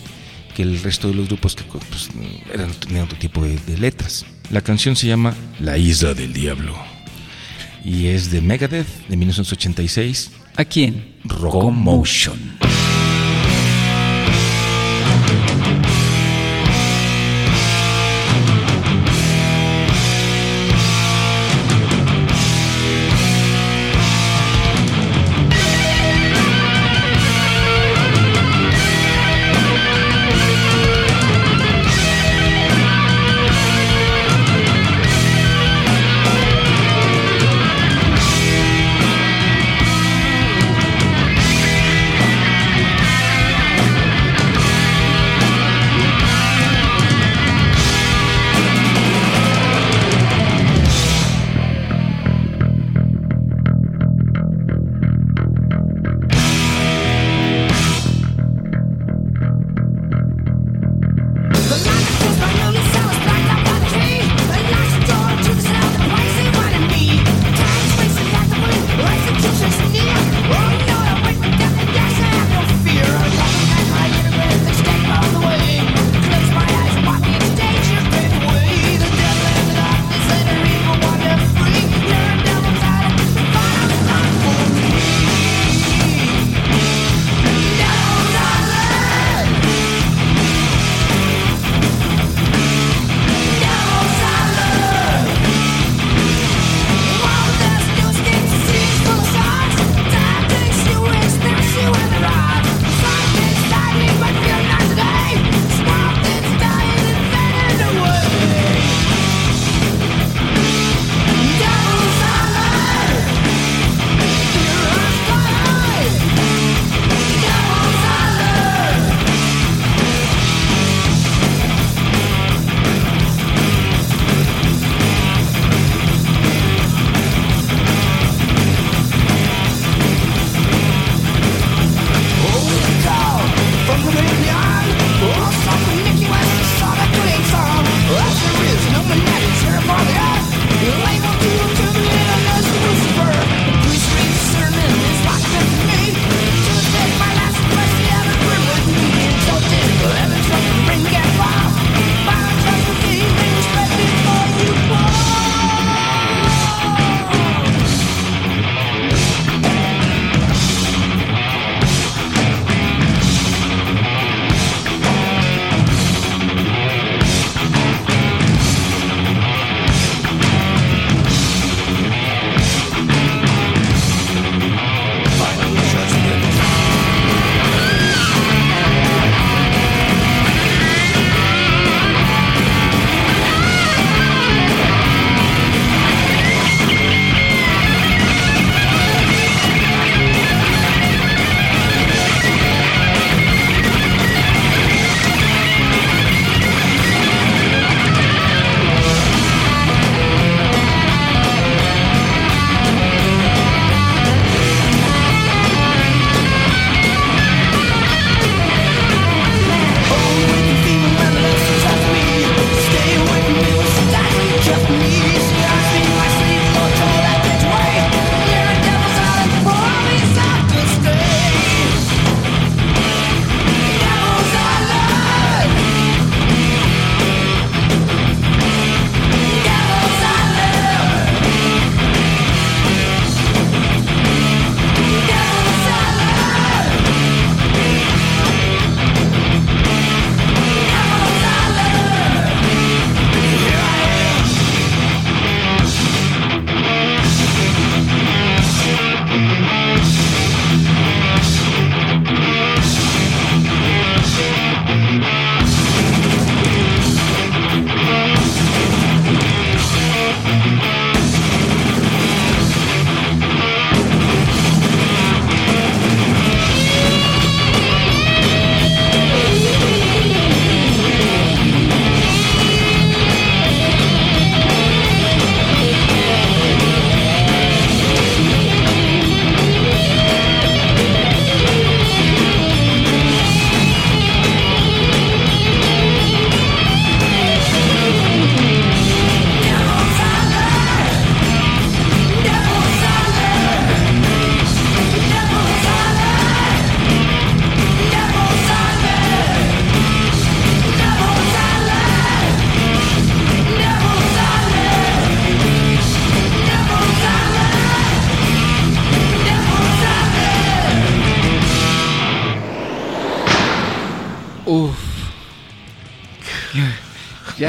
que 0.56 0.64
el 0.64 0.82
resto 0.82 1.08
de 1.08 1.16
los 1.16 1.28
grupos 1.28 1.56
que 1.56 1.64
pues, 1.64 2.10
eran, 2.54 2.72
tenían 2.72 3.06
otro 3.06 3.18
tipo 3.18 3.44
de, 3.44 3.58
de 3.58 3.78
letras. 3.78 4.26
La 4.50 4.62
canción 4.62 4.96
se 4.96 5.08
llama 5.08 5.36
La 5.60 5.78
Isla 5.78 6.14
del 6.14 6.34
Diablo. 6.34 6.76
Y 7.84 8.08
es 8.08 8.32
de 8.32 8.42
Megadeth, 8.42 8.88
de 9.08 9.18
1986, 9.18 10.32
¿A 10.58 10.66
quién? 10.66 11.14
Rockmotion. 11.24 12.58
Thank 12.60 12.77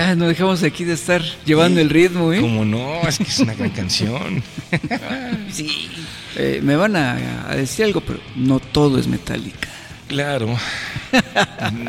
Ya 0.09 0.15
no 0.15 0.27
dejamos 0.27 0.63
aquí 0.63 0.85
de 0.85 0.95
estar 0.95 1.23
llevando 1.45 1.81
el 1.83 1.91
ritmo, 1.91 2.33
¿eh? 2.33 2.41
Como 2.41 2.65
no, 2.65 3.07
es 3.07 3.19
que 3.19 3.25
es 3.25 3.39
una 3.41 3.53
gran 3.55 3.71
canción. 3.71 4.43
Sí. 5.53 5.89
Eh, 6.37 6.61
me 6.63 6.77
van 6.77 6.97
a, 6.97 7.51
a 7.51 7.57
decir 7.57 7.85
algo, 7.85 8.01
pero 8.01 8.21
no 8.37 8.59
todo 8.61 8.99
es 8.99 9.07
metálica. 9.07 9.69
Claro. 10.09 10.57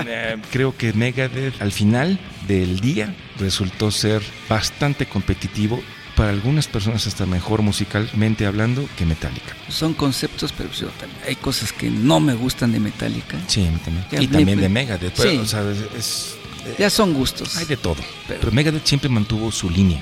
Eh, 0.07 0.37
Creo 0.51 0.75
que 0.75 0.91
Megadeth 0.93 1.61
al 1.61 1.71
final 1.73 2.19
del 2.47 2.79
día 2.79 3.13
resultó 3.37 3.89
ser 3.91 4.21
bastante 4.49 5.05
competitivo. 5.05 5.81
Para 6.15 6.31
algunas 6.31 6.67
personas 6.67 7.07
hasta 7.07 7.25
mejor 7.25 7.61
musicalmente 7.61 8.45
hablando 8.45 8.85
que 8.97 9.05
Metallica. 9.05 9.55
Son 9.69 9.93
conceptos, 9.93 10.51
pero 10.57 10.69
yo 10.73 10.87
también- 10.87 11.21
hay 11.25 11.35
cosas 11.37 11.71
que 11.71 11.89
no 11.89 12.19
me 12.19 12.33
gustan 12.33 12.73
de 12.73 12.81
Metallica. 12.81 13.37
Sí, 13.47 13.65
también. 13.85 14.05
Y 14.23 14.27
también 14.27 14.57
me- 14.57 14.63
de 14.63 14.67
Megadeth. 14.69 15.13
pero, 15.15 15.31
Sí. 15.31 15.37
o 15.37 15.45
sea, 15.45 15.61
es- 15.71 15.97
es- 15.97 16.35
Ya 16.77 16.89
son 16.89 17.13
gustos. 17.13 17.55
hay 17.57 17.65
de 17.65 17.77
todo. 17.77 17.97
Pero- 18.27 18.51
Megadeth 18.51 18.85
siempre 18.85 19.09
mantuvo 19.09 19.51
su 19.51 19.69
línea. 19.69 20.01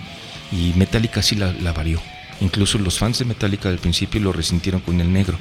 Y 0.51 0.73
Metallica 0.75 1.21
sí 1.21 1.35
la, 1.35 1.51
la 1.53 1.73
varió. 1.73 2.01
Incluso 2.39 2.77
los 2.77 2.97
fans 2.99 3.19
de 3.19 3.25
Metallica 3.25 3.69
al 3.69 3.79
principio 3.79 4.21
lo 4.21 4.31
resintieron 4.31 4.81
con 4.81 5.01
el 5.01 5.11
negro. 5.11 5.37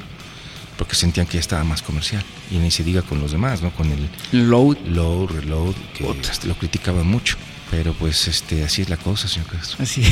Porque 0.78 0.94
sentían 0.94 1.26
que 1.26 1.34
ya 1.34 1.40
estaba 1.40 1.64
más 1.64 1.80
comercial. 1.82 2.22
Y 2.50 2.56
ni 2.56 2.70
se 2.70 2.84
diga 2.84 3.02
con 3.02 3.20
los 3.20 3.32
demás, 3.32 3.62
¿no? 3.62 3.70
Con 3.70 3.90
el 3.90 4.08
Load. 4.32 4.76
Load, 4.86 5.30
Reload, 5.30 5.74
que 5.94 6.08
este, 6.20 6.48
lo 6.48 6.54
criticaban 6.54 7.06
mucho. 7.06 7.36
Pero 7.70 7.92
pues 7.94 8.28
este 8.28 8.64
así 8.64 8.82
es 8.82 8.88
la 8.88 8.96
cosa, 8.96 9.28
señor 9.28 9.48
Castro. 9.48 9.82
Así. 9.82 10.02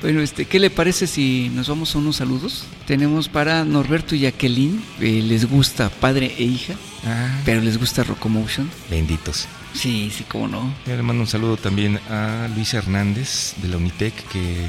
bueno, 0.00 0.20
este, 0.20 0.44
¿qué 0.46 0.58
le 0.58 0.70
parece 0.70 1.06
si 1.06 1.50
nos 1.54 1.68
vamos 1.68 1.94
a 1.94 1.98
unos 1.98 2.16
saludos? 2.16 2.64
Tenemos 2.86 3.28
para 3.28 3.64
Norberto 3.64 4.14
y 4.14 4.20
Jacqueline, 4.20 4.82
eh, 5.00 5.22
les 5.24 5.48
gusta 5.48 5.88
padre 5.90 6.34
e 6.38 6.42
hija, 6.44 6.74
Ah, 7.04 7.40
pero 7.44 7.60
les 7.60 7.78
gusta 7.78 8.04
Rocomotion. 8.04 8.70
benditos. 8.90 9.46
Sí, 9.74 10.12
sí, 10.16 10.24
cómo 10.28 10.48
no. 10.48 10.74
Yo 10.86 10.96
le 10.96 11.02
mando 11.02 11.22
un 11.22 11.26
saludo 11.28 11.56
también 11.56 11.98
a 12.10 12.48
Luis 12.54 12.74
Hernández 12.74 13.54
de 13.62 13.68
la 13.68 13.76
Unitec, 13.78 14.14
que 14.28 14.66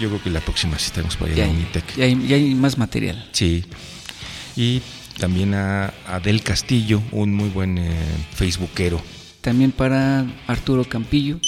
yo 0.00 0.08
creo 0.08 0.22
que 0.22 0.30
la 0.30 0.40
próxima 0.40 0.78
sí 0.78 0.86
estaremos 0.86 1.16
por 1.16 1.28
allá 1.28 1.36
Ya 1.36 1.44
en 1.44 1.50
la 1.50 1.54
Unitec. 1.56 1.96
ya 1.96 2.04
hay- 2.04 2.26
ya 2.26 2.36
hay 2.36 2.54
más 2.54 2.78
material. 2.78 3.28
Sí. 3.32 3.64
Y 4.56 4.80
también 5.18 5.54
a 5.54 5.92
Adel 6.06 6.42
Castillo, 6.42 7.02
un 7.10 7.34
muy 7.34 7.48
buen 7.50 7.76
eh, 7.78 7.92
facebookero. 8.34 9.02
También 9.42 9.72
para 9.72 10.24
Arturo 10.46 10.84
Campillo. 10.84 11.38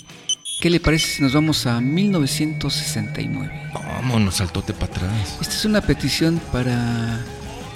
¿Qué 0.61 0.69
le 0.69 0.81
parece 0.81 1.07
si 1.07 1.23
nos 1.23 1.33
vamos 1.33 1.67
a 1.67 1.81
1969? 1.81 3.71
Vámonos, 3.73 4.35
saltote 4.37 4.73
para 4.73 4.87
atrás. 4.87 5.39
Esta 5.41 5.55
es 5.55 5.65
una 5.65 5.81
petición 5.81 6.41
para 6.53 7.21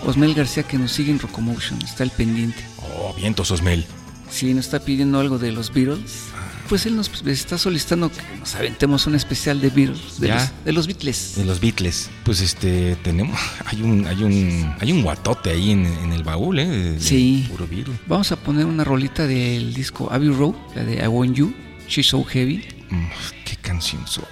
Osmel 0.04 0.34
García 0.34 0.64
que 0.64 0.76
nos 0.78 0.92
sigue 0.92 1.12
en 1.12 1.18
Rocomotion, 1.18 1.80
está 1.82 2.02
al 2.02 2.10
pendiente. 2.10 2.58
Oh, 2.96 3.14
vientos, 3.14 3.50
Osmel. 3.50 3.86
Si 4.30 4.52
nos 4.54 4.66
está 4.66 4.80
pidiendo 4.80 5.20
algo 5.20 5.38
de 5.38 5.52
los 5.52 5.72
Beatles, 5.72 6.24
pues 6.68 6.86
él 6.86 6.94
nos 6.96 7.10
está 7.26 7.56
solicitando 7.58 8.10
que 8.10 8.20
nos 8.38 8.54
aventemos 8.54 9.06
un 9.06 9.14
especial 9.14 9.60
de 9.60 9.70
Beatles, 9.70 10.20
de, 10.20 10.28
los, 10.28 10.42
de 10.64 10.72
los 10.72 10.86
Beatles. 10.86 11.32
De 11.36 11.44
los 11.44 11.60
Beatles. 11.60 12.10
Pues 12.24 12.40
este, 12.40 12.96
tenemos, 12.96 13.38
hay 13.64 13.82
un, 13.82 14.06
hay 14.06 14.22
un, 14.22 14.74
hay 14.80 14.92
un 14.92 15.02
guatote 15.02 15.50
ahí 15.50 15.70
en, 15.70 15.86
en 15.86 16.12
el 16.12 16.22
baúl, 16.22 16.58
¿eh? 16.58 16.66
de- 16.66 17.00
Sí. 17.00 17.46
Puro 17.50 17.66
Beatle. 17.66 17.94
Vamos 18.06 18.30
a 18.32 18.36
poner 18.36 18.66
una 18.66 18.84
rolita 18.84 19.26
del 19.26 19.72
disco 19.74 20.08
Abbey 20.12 20.28
Road, 20.30 20.54
la 20.74 20.84
de 20.84 21.02
I 21.02 21.06
Want 21.08 21.34
You, 21.36 21.54
She's 21.88 22.06
So 22.08 22.22
Heavy. 22.24 22.64
Mm, 22.90 23.06
qué 23.44 23.56
canción 23.56 24.06
sota. 24.06 24.28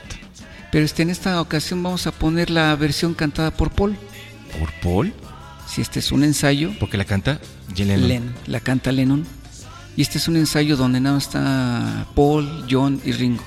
Pero 0.72 0.84
este, 0.84 1.03
en 1.03 1.11
esta 1.11 1.41
ocasión 1.41 1.82
vamos 1.82 2.07
a 2.07 2.12
poner 2.12 2.51
la 2.51 2.74
versión 2.76 3.14
cantada 3.14 3.51
por 3.51 3.70
Paul. 3.70 3.97
¿Por 4.59 4.70
Paul? 4.82 5.12
Si 5.68 5.80
este 5.80 6.01
es 6.01 6.12
un 6.12 6.22
ensayo, 6.22 6.72
Porque 6.78 6.97
la 6.97 7.05
canta 7.05 7.41
Lennon. 7.76 8.09
Len, 8.09 8.34
la 8.47 8.61
canta 8.61 8.93
Lennon. 8.93 9.26
Y 9.97 10.03
este 10.03 10.18
es 10.18 10.28
un 10.28 10.36
ensayo 10.36 10.76
donde 10.76 11.01
nada 11.01 11.14
más 11.14 11.24
está 11.24 12.07
Paul, 12.14 12.66
John 12.70 13.01
y 13.05 13.12
Ringo. 13.12 13.42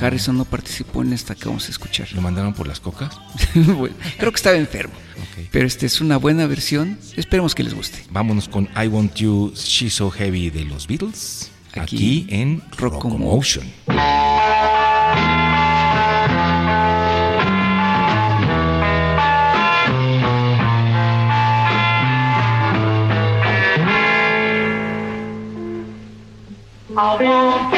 Harrison 0.00 0.36
no 0.36 0.44
participó 0.44 1.02
en 1.02 1.12
esta 1.12 1.34
que 1.34 1.46
vamos 1.48 1.68
a 1.68 1.70
escuchar. 1.70 2.12
¿Lo 2.12 2.20
mandaron 2.20 2.52
por 2.52 2.66
las 2.66 2.80
cocas? 2.80 3.18
Bueno, 3.54 3.94
creo 4.18 4.30
que 4.30 4.36
estaba 4.36 4.56
enfermo. 4.56 4.94
Pero 5.50 5.66
este 5.66 5.86
es 5.86 6.00
una 6.00 6.18
buena 6.18 6.46
versión. 6.46 6.98
Esperemos 7.16 7.54
que 7.54 7.62
les 7.62 7.72
guste. 7.72 8.04
Vámonos 8.10 8.48
con 8.48 8.68
I 8.76 8.88
Want 8.88 9.14
You, 9.14 9.52
She's 9.54 9.94
So 9.94 10.10
Heavy 10.10 10.50
de 10.50 10.64
los 10.64 10.86
Beatles. 10.86 11.50
Aquí, 11.72 11.80
Aquí, 11.80 12.26
en 12.30 12.62
Rocomotion. 12.76 13.64
Rocomotion. 13.86 14.75
I 26.98 27.75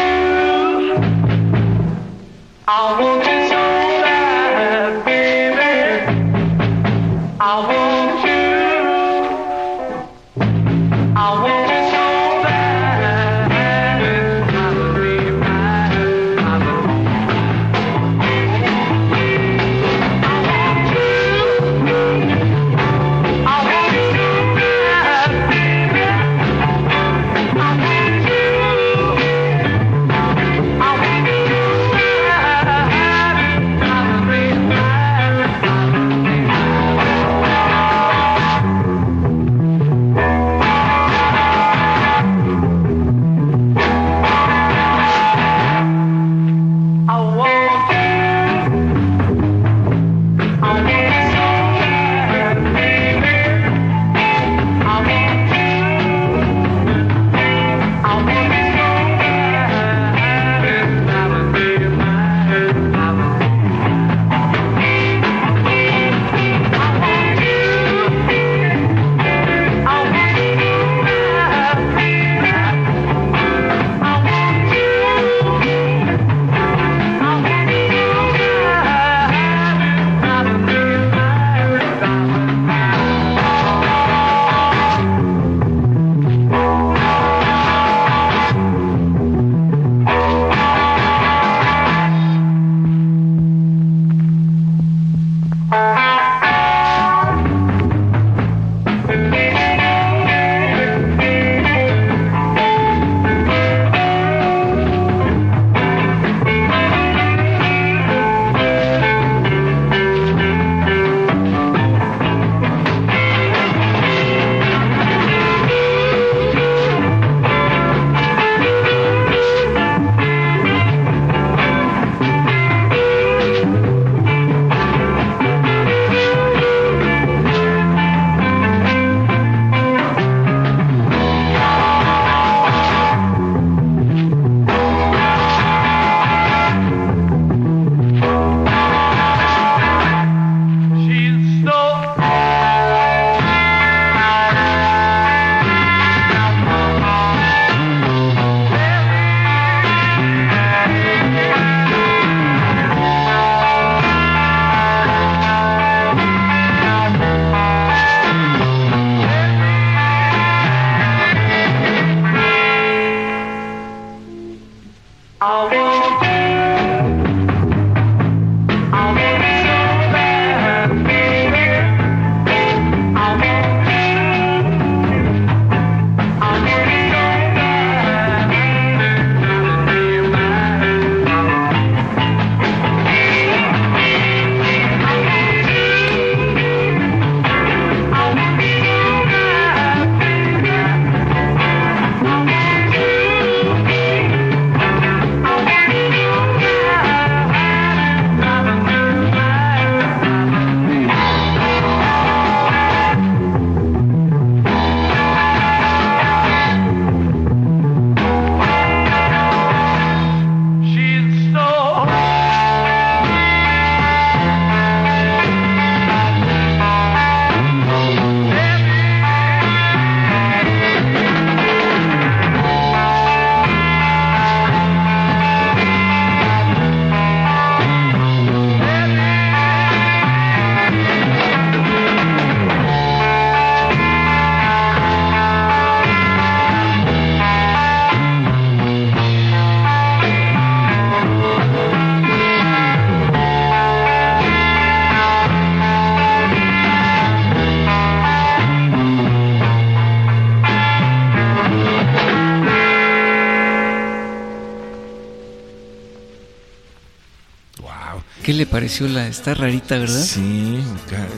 le 258.59 258.67
pareció 258.67 259.07
la 259.09 259.29
está 259.29 259.55
rarita, 259.55 259.97
verdad? 259.99 260.21
Sí, 260.21 260.81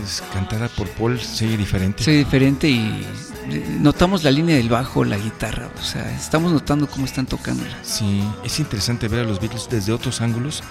es 0.04 0.22
cantada 0.32 0.68
por 0.68 0.88
Paul, 0.88 1.20
se 1.20 1.46
oye 1.46 1.56
diferente. 1.56 2.02
Soy 2.02 2.16
diferente 2.16 2.68
y 2.68 3.06
eh, 3.50 3.76
notamos 3.78 4.24
la 4.24 4.30
línea 4.30 4.56
del 4.56 4.70
bajo, 4.70 5.04
la 5.04 5.18
guitarra, 5.18 5.70
o 5.78 5.84
sea, 5.84 6.10
estamos 6.16 6.50
notando 6.50 6.88
cómo 6.88 7.04
están 7.04 7.26
tocándola. 7.26 7.76
Sí, 7.82 8.24
es 8.42 8.58
interesante 8.58 9.06
ver 9.06 9.20
a 9.20 9.24
los 9.24 9.38
Beatles 9.38 9.68
desde 9.70 9.92
otros 9.92 10.20
ángulos 10.22 10.62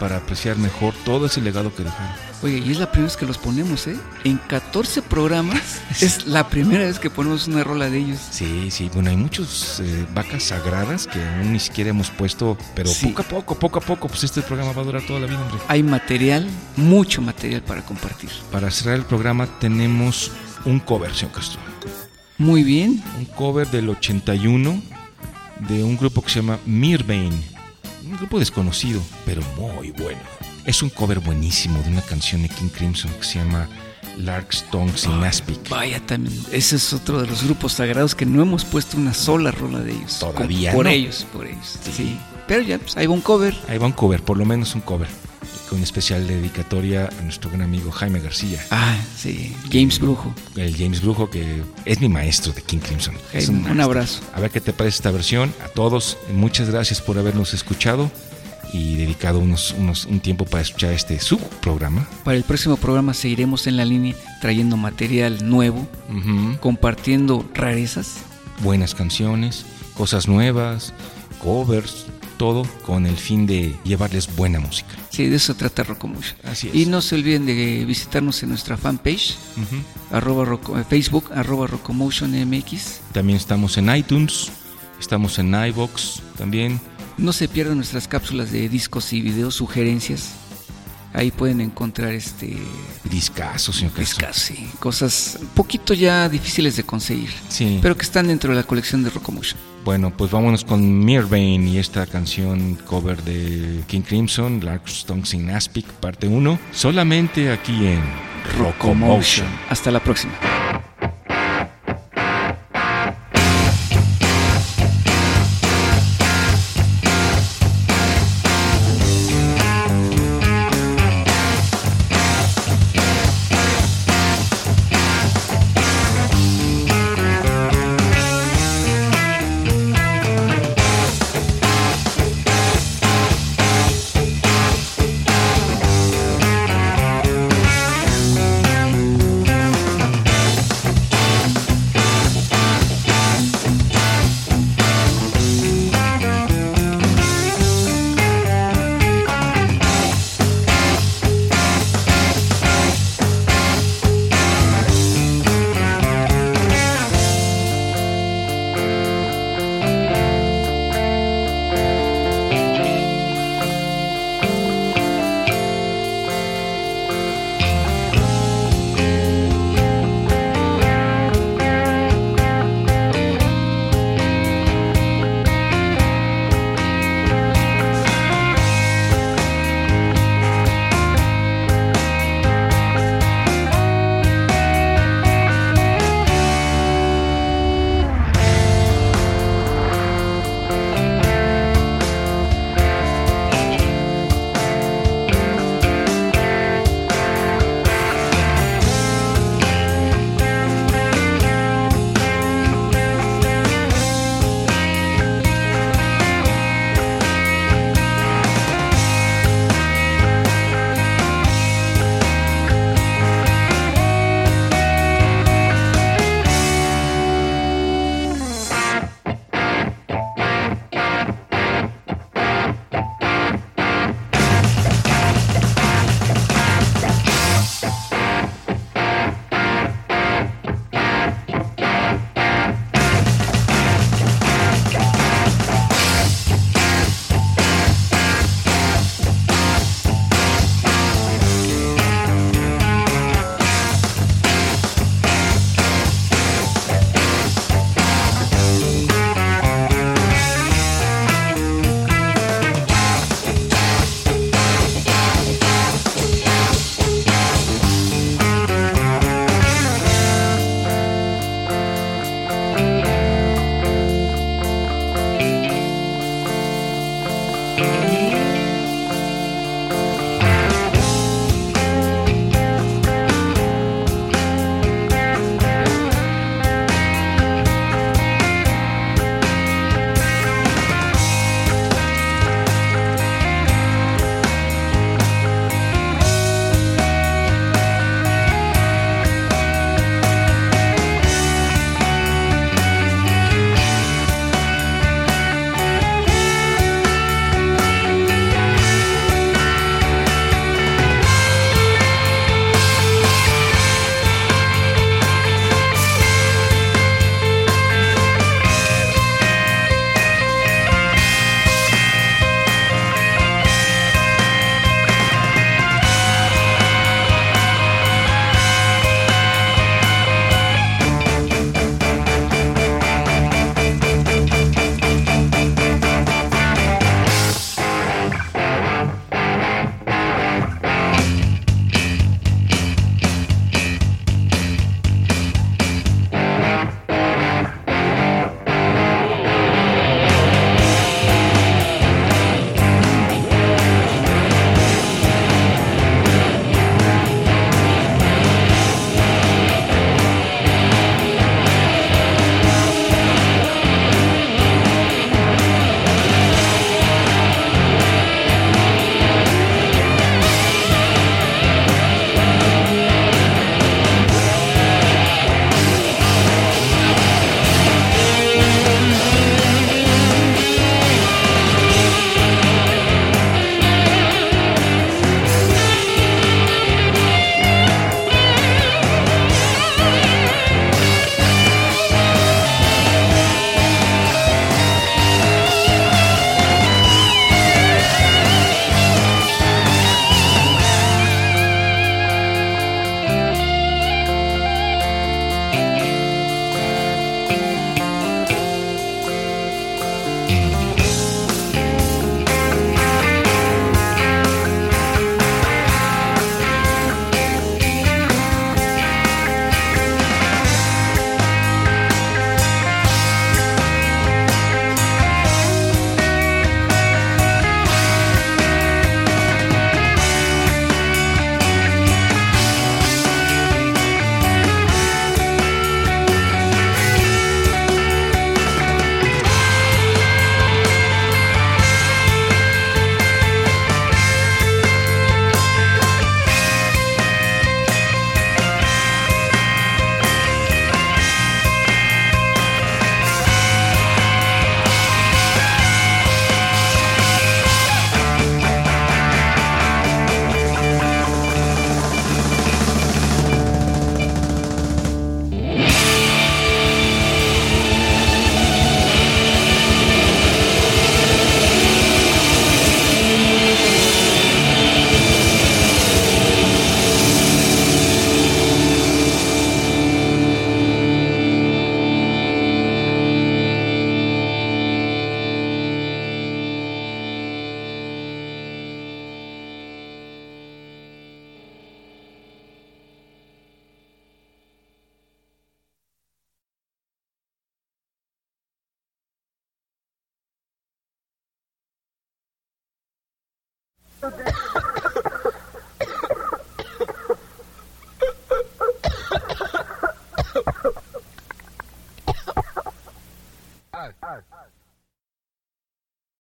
para 0.00 0.16
apreciar 0.16 0.56
mejor 0.56 0.94
todo 1.04 1.26
ese 1.26 1.42
legado 1.42 1.74
que 1.74 1.84
dejaron. 1.84 2.27
Oye, 2.40 2.58
y 2.64 2.70
es 2.70 2.78
la 2.78 2.86
primera 2.92 3.08
vez 3.08 3.16
que 3.16 3.26
los 3.26 3.36
ponemos, 3.36 3.88
¿eh? 3.88 3.96
En 4.22 4.36
14 4.38 5.02
programas 5.02 5.80
es 6.00 6.26
la 6.26 6.48
primera 6.48 6.84
vez 6.84 7.00
que 7.00 7.10
ponemos 7.10 7.48
una 7.48 7.64
rola 7.64 7.90
de 7.90 7.98
ellos. 7.98 8.20
Sí, 8.30 8.70
sí, 8.70 8.88
bueno, 8.94 9.10
hay 9.10 9.16
muchas 9.16 9.82
vacas 10.14 10.44
sagradas 10.44 11.08
que 11.08 11.20
aún 11.20 11.52
ni 11.52 11.58
siquiera 11.58 11.90
hemos 11.90 12.10
puesto, 12.10 12.56
pero 12.76 12.88
Sí. 12.90 13.06
poco 13.08 13.22
a 13.22 13.24
poco, 13.24 13.54
poco 13.58 13.78
a 13.80 13.82
poco, 13.82 14.06
pues 14.08 14.22
este 14.22 14.40
programa 14.42 14.70
va 14.72 14.82
a 14.82 14.84
durar 14.84 15.02
toda 15.02 15.18
la 15.18 15.26
vida, 15.26 15.40
hombre. 15.40 15.58
Hay 15.66 15.82
material, 15.82 16.46
mucho 16.76 17.22
material 17.22 17.62
para 17.62 17.82
compartir. 17.84 18.30
Para 18.52 18.70
cerrar 18.70 18.94
el 18.96 19.04
programa 19.04 19.46
tenemos 19.58 20.30
un 20.64 20.78
cover, 20.78 21.12
señor 21.14 21.32
Castro. 21.32 21.60
Muy 22.38 22.62
bien, 22.62 23.02
Un 23.18 23.24
cover 23.24 23.66
del 23.68 23.88
81 23.88 24.80
de 25.68 25.82
un 25.82 25.96
grupo 25.96 26.22
que 26.22 26.30
se 26.30 26.36
llama 26.36 26.60
Mirvain. 26.66 27.32
Un 28.04 28.16
grupo 28.16 28.38
desconocido, 28.38 29.02
pero 29.26 29.42
muy 29.56 29.90
bueno. 29.90 30.20
Es 30.64 30.82
un 30.82 30.90
cover 30.90 31.20
buenísimo 31.20 31.82
de 31.82 31.90
una 31.90 32.02
canción 32.02 32.42
de 32.42 32.48
King 32.48 32.68
Crimson 32.68 33.10
que 33.12 33.24
se 33.24 33.38
llama 33.38 33.68
Lark's 34.18 34.64
Tongues 34.70 35.04
in 35.06 35.12
Aspic. 35.24 35.68
vaya 35.68 36.00
también. 36.04 36.38
Ese 36.52 36.76
es 36.76 36.92
otro 36.92 37.20
de 37.22 37.26
los 37.26 37.42
grupos 37.44 37.72
sagrados 37.74 38.14
que 38.14 38.26
no 38.26 38.42
hemos 38.42 38.64
puesto 38.64 38.96
una 38.96 39.14
sola 39.14 39.50
rola 39.50 39.80
de 39.80 39.92
ellos. 39.92 40.18
Todavía 40.18 40.72
Por 40.72 40.84
no. 40.86 40.90
ellos, 40.90 41.26
por 41.32 41.46
ellos. 41.46 41.78
Sí. 41.96 42.18
Pero 42.46 42.62
ya, 42.62 42.78
pues 42.78 42.96
ahí 42.96 43.06
va 43.06 43.14
un 43.14 43.20
cover. 43.20 43.56
Ahí 43.68 43.78
va 43.78 43.86
un 43.86 43.92
cover, 43.92 44.22
por 44.22 44.36
lo 44.36 44.44
menos 44.44 44.74
un 44.74 44.80
cover. 44.82 45.08
Con 45.70 45.82
especial 45.82 46.26
dedicatoria 46.26 47.10
a 47.18 47.22
nuestro 47.22 47.50
gran 47.50 47.62
amigo 47.62 47.90
Jaime 47.90 48.20
García. 48.20 48.58
Ah, 48.70 48.96
sí. 49.16 49.54
James 49.70 49.98
Brujo. 49.98 50.34
El 50.56 50.74
James 50.76 51.02
Brujo, 51.02 51.28
que 51.28 51.62
es 51.84 52.00
mi 52.00 52.08
maestro 52.08 52.52
de 52.52 52.62
King 52.62 52.78
Crimson. 52.78 53.14
Un 53.48 53.62
maestro. 53.62 53.82
abrazo. 53.84 54.20
A 54.34 54.40
ver 54.40 54.50
qué 54.50 54.60
te 54.62 54.72
parece 54.72 54.96
esta 54.96 55.10
versión. 55.10 55.52
A 55.62 55.68
todos, 55.68 56.16
muchas 56.32 56.70
gracias 56.70 57.02
por 57.02 57.18
habernos 57.18 57.52
escuchado 57.52 58.10
y 58.72 58.96
dedicado 58.96 59.38
unos, 59.38 59.74
unos, 59.78 60.04
un 60.06 60.20
tiempo 60.20 60.44
para 60.44 60.62
escuchar 60.62 60.92
este 60.92 61.18
subprograma. 61.20 62.06
Para 62.24 62.36
el 62.36 62.44
próximo 62.44 62.76
programa 62.76 63.14
seguiremos 63.14 63.66
en 63.66 63.76
la 63.76 63.84
línea 63.84 64.14
trayendo 64.40 64.76
material 64.76 65.48
nuevo, 65.48 65.86
Ujú. 66.10 66.58
compartiendo 66.60 67.48
rarezas. 67.54 68.16
Buenas 68.62 68.94
canciones, 68.94 69.64
cosas 69.94 70.28
nuevas, 70.28 70.92
covers, 71.42 72.06
todo 72.36 72.62
con 72.86 73.06
el 73.06 73.16
fin 73.16 73.46
de 73.46 73.74
llevarles 73.84 74.34
buena 74.36 74.60
música. 74.60 74.90
Sí, 75.10 75.26
de 75.26 75.36
eso 75.36 75.54
trata 75.54 75.82
Rocomucho. 75.82 76.34
Así 76.44 76.68
es. 76.68 76.74
Y 76.74 76.86
no 76.86 77.00
se 77.00 77.16
olviden 77.16 77.46
de 77.46 77.84
visitarnos 77.84 78.42
en 78.44 78.50
nuestra 78.50 78.76
fanpage, 78.76 79.36
Ujú. 79.56 80.16
arroba 80.16 80.44
Roco- 80.44 80.78
eh, 80.78 80.84
Facebook, 80.88 81.30
arroba 81.34 81.66
Rocomotion 81.66 82.32
MX. 82.34 83.00
También 83.12 83.36
estamos 83.36 83.76
en 83.76 83.94
iTunes, 83.94 84.50
estamos 85.00 85.38
en 85.40 85.52
iVox 85.54 86.22
también. 86.36 86.80
No 87.18 87.32
se 87.32 87.48
pierdan 87.48 87.76
nuestras 87.76 88.06
cápsulas 88.08 88.52
de 88.52 88.68
discos 88.68 89.12
y 89.12 89.20
videos, 89.20 89.54
sugerencias. 89.56 90.30
Ahí 91.14 91.30
pueden 91.30 91.60
encontrar 91.60 92.12
este 92.12 92.56
Discaso, 93.10 93.72
señor 93.72 93.94
discos, 93.94 94.36
sí, 94.36 94.70
cosas 94.78 95.38
un 95.40 95.46
poquito 95.48 95.94
ya 95.94 96.28
difíciles 96.28 96.76
de 96.76 96.82
conseguir, 96.84 97.30
Sí. 97.48 97.78
pero 97.80 97.96
que 97.96 98.02
están 98.02 98.26
dentro 98.26 98.50
de 98.50 98.56
la 98.56 98.62
colección 98.62 99.02
de 99.02 99.10
Rocomotion. 99.10 99.58
Bueno, 99.86 100.14
pues 100.14 100.30
vámonos 100.30 100.64
con 100.64 101.04
Mirvain 101.04 101.66
y 101.66 101.78
esta 101.78 102.04
canción 102.06 102.74
cover 102.86 103.22
de 103.24 103.82
King 103.86 104.02
Crimson, 104.02 104.60
Lark's 104.62 105.06
Tongues 105.06 105.32
in 105.32 105.48
Aspic, 105.50 105.86
parte 105.86 106.28
1, 106.28 106.58
solamente 106.72 107.50
aquí 107.50 107.86
en 107.86 108.02
Rocomotion. 108.58 109.46
Hasta 109.70 109.90
la 109.90 110.00
próxima. 110.04 110.34